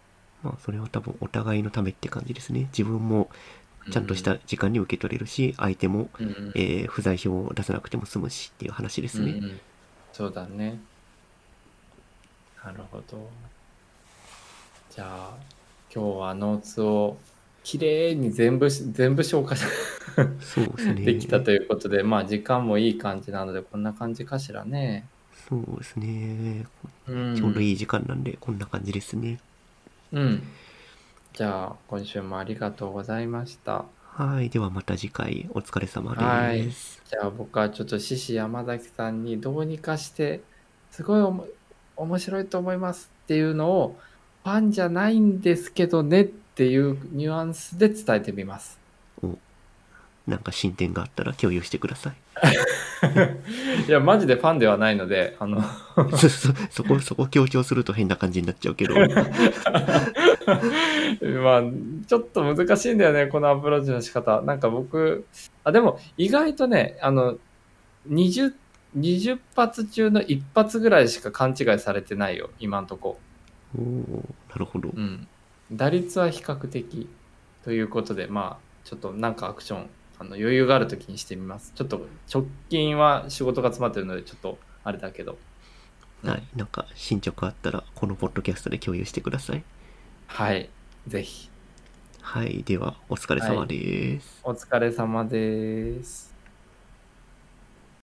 [0.45, 2.67] まあ、それは多分お互いのためって感じですね。
[2.71, 3.29] 自分も
[3.91, 6.09] ちゃんとした時間に受け取れるし、相手も、
[6.55, 9.31] えー不在票を出さなくても済むしっていう話ですね。
[9.31, 9.59] うんうん
[10.13, 10.79] そうだね。
[12.63, 13.29] なるほど。
[14.89, 15.37] じゃあ、
[15.93, 17.17] 今日はノーツを
[17.63, 19.65] きれいに全部し、全部消化し
[20.39, 21.01] そうですね。
[21.03, 25.05] できたということで、まあ時間もいい感じなので、こんな感じかしらね。
[25.49, 26.65] そうですね。
[27.07, 29.39] うんちょうどいい時間なんで、こんな感じですね。
[30.15, 30.43] うん。
[31.33, 33.83] じゃあ、今週もありがとうございました。
[34.13, 34.49] はい。
[34.49, 37.01] ではまた次回お疲れ様はいです。
[37.05, 40.41] じゃあ、僕はちょっと獅子山崎さんにどうにかして、
[40.89, 41.47] すごいおも
[41.97, 43.99] 面白いと思いますっていうのを、
[44.45, 48.79] ファンじゃないんですけどねっていうニュアンスで伝えてみます。
[50.25, 52.15] なんか進展があったら共有してください。
[53.87, 55.61] いや、マジでファンではないので、あの、
[56.17, 58.95] そ、そ、そこ、そこ強調すると変な感じになっちゃうけど。
[61.41, 61.63] まあ、
[62.07, 64.41] ちょっと難しいんだよね、このアプローチの仕方。
[64.41, 65.25] なんか僕、
[65.63, 67.37] あ、でも意外とね、あの、
[68.09, 68.53] 20、
[68.97, 73.19] 20発中の1発ぐらいしか勘違いされてないよ、今んとこ。
[73.77, 73.85] おー
[74.49, 74.89] なるほど。
[74.93, 75.27] うん。
[75.71, 77.09] 打率は比較的
[77.63, 81.73] ということで、まあ、ちょっとなんかアクション、あの余裕がある時にしてみます。
[81.75, 85.33] ちょっと直近は仕事が詰まってるので、ちょっとあれだけど。
[85.33, 85.37] うん
[86.25, 86.43] はい。
[86.55, 89.63] なんか進捗あったら、このポッドキャストで共有してください。
[90.27, 90.69] はい。
[91.07, 91.51] ぜひ。
[92.21, 92.63] はい。
[92.63, 94.43] では、お疲れ様です。
[94.43, 96.34] お疲れ様です。